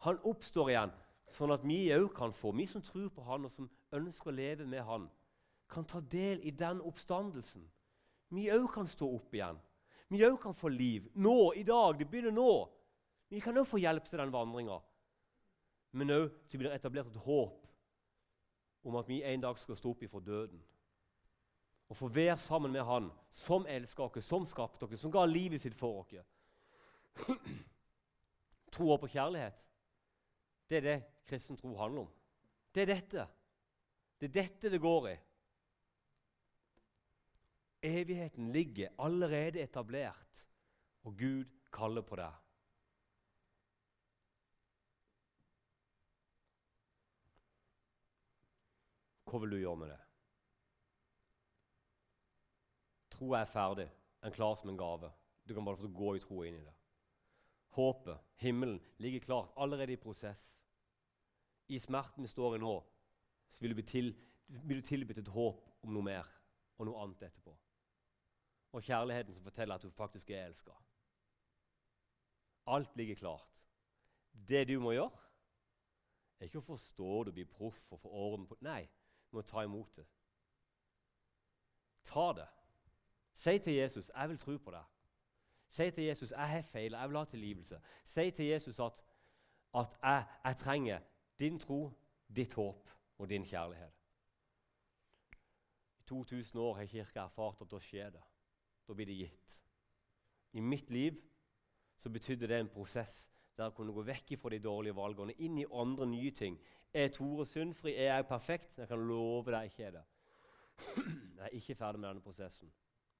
Han 0.06 0.20
oppstår 0.30 0.70
igjen 0.70 0.96
Sånn 1.28 1.52
at 1.52 1.64
vi 1.66 1.90
òg 1.92 2.06
kan 2.16 2.32
få, 2.32 2.54
vi 2.56 2.64
som 2.64 2.80
tror 2.80 3.10
på 3.12 3.24
Han 3.26 3.44
og 3.44 3.52
som 3.52 3.66
ønsker 3.92 4.30
å 4.30 4.32
leve 4.32 4.64
med 4.64 4.80
Han, 4.86 5.08
kan 5.68 5.84
ta 5.84 6.00
del 6.00 6.40
i 6.40 6.52
den 6.56 6.80
oppstandelsen. 6.80 7.66
Vi 8.32 8.46
òg 8.52 8.70
kan 8.72 8.88
stå 8.88 9.08
opp 9.18 9.34
igjen. 9.36 9.58
Vi 10.08 10.22
òg 10.24 10.38
kan 10.40 10.56
få 10.56 10.70
liv. 10.72 11.10
Nå, 11.20 11.52
i 11.52 11.64
dag. 11.68 11.98
Det 11.98 12.08
begynner 12.08 12.32
nå. 12.32 12.52
Vi 13.28 13.42
kan 13.44 13.56
òg 13.60 13.68
få 13.68 13.80
hjelp 13.82 14.08
til 14.08 14.22
den 14.22 14.32
vandringa. 14.32 14.78
Men 15.92 16.12
òg 16.12 16.28
til 16.48 16.58
det 16.58 16.64
blir 16.64 16.74
etablert 16.74 17.08
et 17.10 17.22
håp 17.24 17.64
om 18.88 18.96
at 19.00 19.08
vi 19.08 19.22
en 19.26 19.42
dag 19.42 19.58
skal 19.58 19.76
stå 19.76 19.92
opp 19.92 20.02
ifra 20.04 20.20
døden. 20.20 20.60
Og 21.88 21.96
få 21.96 22.08
være 22.12 22.36
sammen 22.36 22.72
med 22.72 22.84
Han 22.84 23.08
som 23.30 23.66
elsker 23.66 24.04
oss, 24.04 24.24
som 24.24 24.46
skapte 24.46 24.84
oss, 24.84 25.00
som 25.00 25.12
ga 25.12 25.24
livet 25.24 25.60
sitt 25.60 25.76
for 25.78 26.02
oss. 26.02 26.14
Tro 28.74 28.96
på 28.96 29.08
kjærlighet. 29.08 29.64
Det 30.68 30.76
er 30.76 30.84
det 30.84 30.98
kristen 31.28 31.56
tro 31.56 31.72
handler 31.76 32.04
om. 32.04 32.10
Det 32.74 32.82
er 32.82 32.90
dette. 32.92 33.24
Det 34.20 34.28
er 34.28 34.34
dette 34.42 34.70
det 34.72 34.80
går 34.80 35.08
i. 35.08 35.16
Evigheten 37.88 38.50
ligger 38.52 38.92
allerede 38.98 39.62
etablert, 39.62 40.44
og 41.06 41.16
Gud 41.16 41.46
kaller 41.72 42.02
på 42.02 42.18
deg. 42.18 42.34
Hva 49.28 49.40
vil 49.42 49.52
du 49.52 49.60
gjøre 49.60 49.80
med 49.82 49.92
det? 49.92 50.00
Troa 53.12 53.42
er 53.42 53.50
ferdig. 53.50 53.88
Den 54.22 54.30
er 54.30 54.36
klar 54.36 54.56
som 54.58 54.70
en 54.72 54.78
gave. 54.80 55.10
Du 55.44 55.54
kan 55.54 55.66
bare 55.66 55.80
få 55.80 55.90
gå 55.92 56.14
i 56.16 56.22
tro 56.22 56.42
inn 56.46 56.60
i 56.60 56.64
det. 56.64 56.74
Håpet, 57.76 58.24
himmelen, 58.40 58.80
ligger 58.98 59.26
klart 59.26 59.52
allerede 59.56 59.92
i 59.92 60.00
prosess 60.00 60.58
i 61.68 61.78
smerten 61.78 62.24
vi 62.24 62.28
står 62.28 62.56
i 62.56 62.60
nå, 62.62 62.74
så 63.52 63.60
vil 63.60 63.74
du 63.74 63.76
bli, 63.76 63.86
til, 63.86 64.12
bli 64.48 64.80
tilbudt 64.82 65.20
et 65.20 65.32
håp 65.32 65.64
om 65.84 65.92
noe 65.92 66.04
mer 66.04 66.28
og 66.78 66.88
noe 66.88 67.02
annet 67.04 67.26
etterpå. 67.28 67.52
Og 68.72 68.84
kjærligheten 68.84 69.36
som 69.36 69.44
forteller 69.44 69.76
at 69.76 69.84
du 69.84 69.92
faktisk 69.92 70.30
er 70.32 70.46
elska. 70.46 70.72
Alt 72.72 72.96
ligger 72.96 73.20
klart. 73.20 73.60
Det 74.32 74.64
du 74.68 74.78
må 74.80 74.94
gjøre, 74.96 75.24
er 76.38 76.48
ikke 76.48 76.62
å 76.62 76.68
forstå 76.70 77.12
det, 77.26 77.34
bli 77.36 77.44
proff 77.48 77.80
og 77.92 78.00
få 78.00 78.12
orden 78.14 78.46
på 78.48 78.56
Nei, 78.64 78.82
du 78.86 78.97
må 79.30 79.42
ta 79.42 79.62
imot 79.62 79.96
det. 79.96 80.06
Ta 82.04 82.32
det. 82.32 82.48
Si 83.32 83.58
til 83.58 83.72
Jesus 83.72 84.10
'Jeg 84.14 84.28
vil 84.28 84.38
tro 84.38 84.56
på 84.58 84.70
deg'. 84.70 84.84
Si 85.68 85.90
til 85.90 86.04
Jesus 86.04 86.30
'Jeg 86.30 86.48
har 86.48 86.62
feil, 86.62 86.92
jeg 86.92 87.08
vil 87.08 87.16
ha 87.16 87.24
tilgivelse'. 87.24 87.80
Si 88.04 88.30
til 88.30 88.44
Jesus 88.44 88.80
at, 88.80 89.04
at 89.74 89.98
jeg, 90.02 90.26
jeg 90.44 90.56
trenger 90.56 91.00
din 91.38 91.58
tro, 91.58 91.92
ditt 92.36 92.54
håp 92.54 92.90
og 93.18 93.28
din 93.28 93.44
kjærlighet. 93.44 93.92
I 95.98 96.02
2000 96.02 96.60
år 96.60 96.76
har 96.76 96.86
Kirka 96.86 97.20
erfart 97.20 97.60
at 97.60 97.70
da 97.70 97.78
skjer 97.78 98.10
det. 98.10 98.22
Da 98.88 98.92
blir 98.94 99.06
det 99.06 99.16
gitt. 99.16 99.62
I 100.52 100.60
mitt 100.60 100.90
liv 100.90 101.22
så 101.96 102.10
betydde 102.10 102.48
det 102.48 102.60
en 102.60 102.68
prosess 102.68 103.30
der 103.58 103.64
jeg 103.68 103.74
kunne 103.74 103.92
gå 103.92 104.04
vekk 104.06 104.36
fra 104.38 104.52
de 104.54 104.60
dårlige 104.62 104.96
valgene 104.96 105.34
inn 105.42 105.58
i 105.58 105.66
andre 105.66 106.06
nye 106.06 106.30
ting. 106.30 106.58
Er 106.94 107.10
Tore 107.12 107.46
syndfri? 107.46 107.94
Er 107.96 108.14
jeg 108.14 108.26
perfekt? 108.26 108.78
Jeg 108.78 108.88
kan 108.88 109.02
love 109.08 109.52
deg 109.52 109.70
ikke 109.72 109.84
er 109.84 109.96
det. 109.98 110.04
Jeg 110.96 111.44
er 111.44 111.56
ikke 111.58 111.74
ferdig 111.74 112.00
med 112.00 112.08
denne 112.08 112.22
prosessen. 112.22 112.70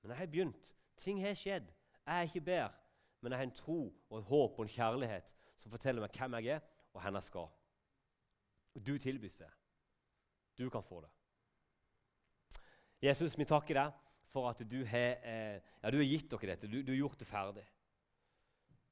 Men 0.02 0.10
jeg 0.10 0.18
har 0.18 0.26
begynt. 0.26 0.74
Ting 0.96 1.20
har 1.22 1.34
skjedd. 1.34 1.66
Jeg 2.06 2.18
er 2.18 2.22
ikke 2.30 2.40
bedre, 2.40 2.70
men 3.20 3.32
jeg 3.32 3.38
har 3.38 3.46
en 3.46 3.54
tro 3.54 3.80
og 4.10 4.18
et 4.18 4.24
håp 4.24 4.58
og 4.58 4.64
en 4.64 4.72
kjærlighet 4.72 5.34
som 5.58 5.70
forteller 5.70 6.02
meg 6.02 6.14
hvem 6.16 6.38
jeg 6.38 6.54
er, 6.56 6.62
og 6.94 7.02
hvor 7.02 7.18
jeg 7.18 7.26
skal. 7.26 7.48
Du 8.86 8.98
tilbys 8.98 9.36
det. 9.36 9.50
Du 10.58 10.70
kan 10.70 10.82
få 10.82 11.00
det. 11.00 11.10
Jesus, 13.02 13.38
vi 13.38 13.44
takker 13.44 13.78
deg 13.78 13.98
for 14.32 14.48
at 14.50 14.62
du 14.70 14.80
har, 14.86 15.18
eh, 15.22 15.60
ja, 15.82 15.90
du 15.90 15.98
har 15.98 16.08
gitt 16.08 16.30
dere 16.30 16.54
dette. 16.54 16.70
Du, 16.70 16.80
du, 16.82 16.92
har 16.92 17.02
gjort 17.02 17.20
det 17.20 17.26
ferdig. 17.26 17.66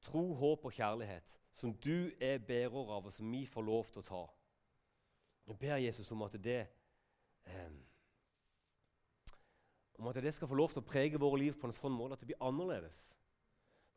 Tro, 0.01 0.33
håp 0.37 0.65
og 0.65 0.73
kjærlighet, 0.73 1.39
som 1.51 1.73
du 1.73 2.11
er 2.21 2.37
bærer 2.37 2.91
av, 2.93 3.05
og 3.05 3.13
som 3.13 3.31
vi 3.31 3.45
får 3.49 3.65
lov 3.65 3.89
til 3.91 4.03
å 4.03 4.07
ta. 4.07 4.23
Jeg 5.47 5.59
ber 5.59 5.81
Jesus 5.81 6.11
om 6.11 6.25
at 6.27 6.35
det 6.43 6.59
eh, 7.47 7.77
om 9.97 10.07
at 10.11 10.19
det 10.21 10.33
skal 10.35 10.49
få 10.49 10.57
lov 10.59 10.73
til 10.73 10.83
å 10.83 10.87
prege 10.87 11.17
våre 11.17 11.39
liv 11.41 11.55
på 11.57 11.67
en 11.67 11.73
sånn 11.73 11.95
måte 11.95 12.13
at 12.13 12.21
det 12.21 12.29
blir 12.29 12.43
annerledes. 12.45 12.99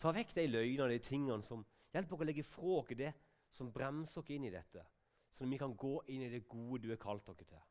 Ta 0.01 0.15
vekk 0.17 0.33
de 0.39 0.47
løgnene 0.49 0.95
de 0.95 1.03
tingene 1.05 1.45
som 1.45 1.67
hjelper 1.93 2.17
oss 2.17 2.25
å 2.25 2.29
legge 2.31 2.47
fra 2.47 2.79
oss 2.79 2.95
det 2.97 3.13
som 3.53 3.73
bremser 3.75 4.23
oss 4.23 4.33
inn 4.33 4.47
i 4.49 4.55
dette 4.55 4.87
sånn 5.35 5.49
at 5.49 5.55
vi 5.55 5.61
kan 5.61 5.77
gå 5.77 5.95
inn 6.13 6.25
i 6.27 6.33
det 6.33 6.47
gode 6.49 6.85
du 6.85 6.91
har 6.93 7.01
kalt 7.01 7.27
dere 7.29 7.47
til. 7.47 7.63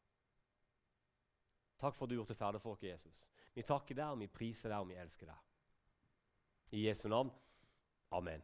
Takk 1.79 1.95
for 1.95 2.05
at 2.05 2.11
du 2.11 2.15
har 2.15 2.21
gjort 2.21 2.33
det 2.33 2.39
ferdig 2.39 2.61
for 2.63 2.75
oss, 2.75 2.83
Jesus. 2.83 3.21
Vi 3.55 3.63
takker 3.63 3.95
deg, 3.95 4.07
og 4.11 4.19
vi 4.19 4.27
priser 4.31 4.71
deg, 4.71 4.81
og 4.81 4.89
vi 4.89 4.97
elsker 4.99 5.29
deg. 5.29 5.45
I 6.75 6.85
Jesu 6.87 7.07
navn. 7.11 7.31
Amen. 8.11 8.41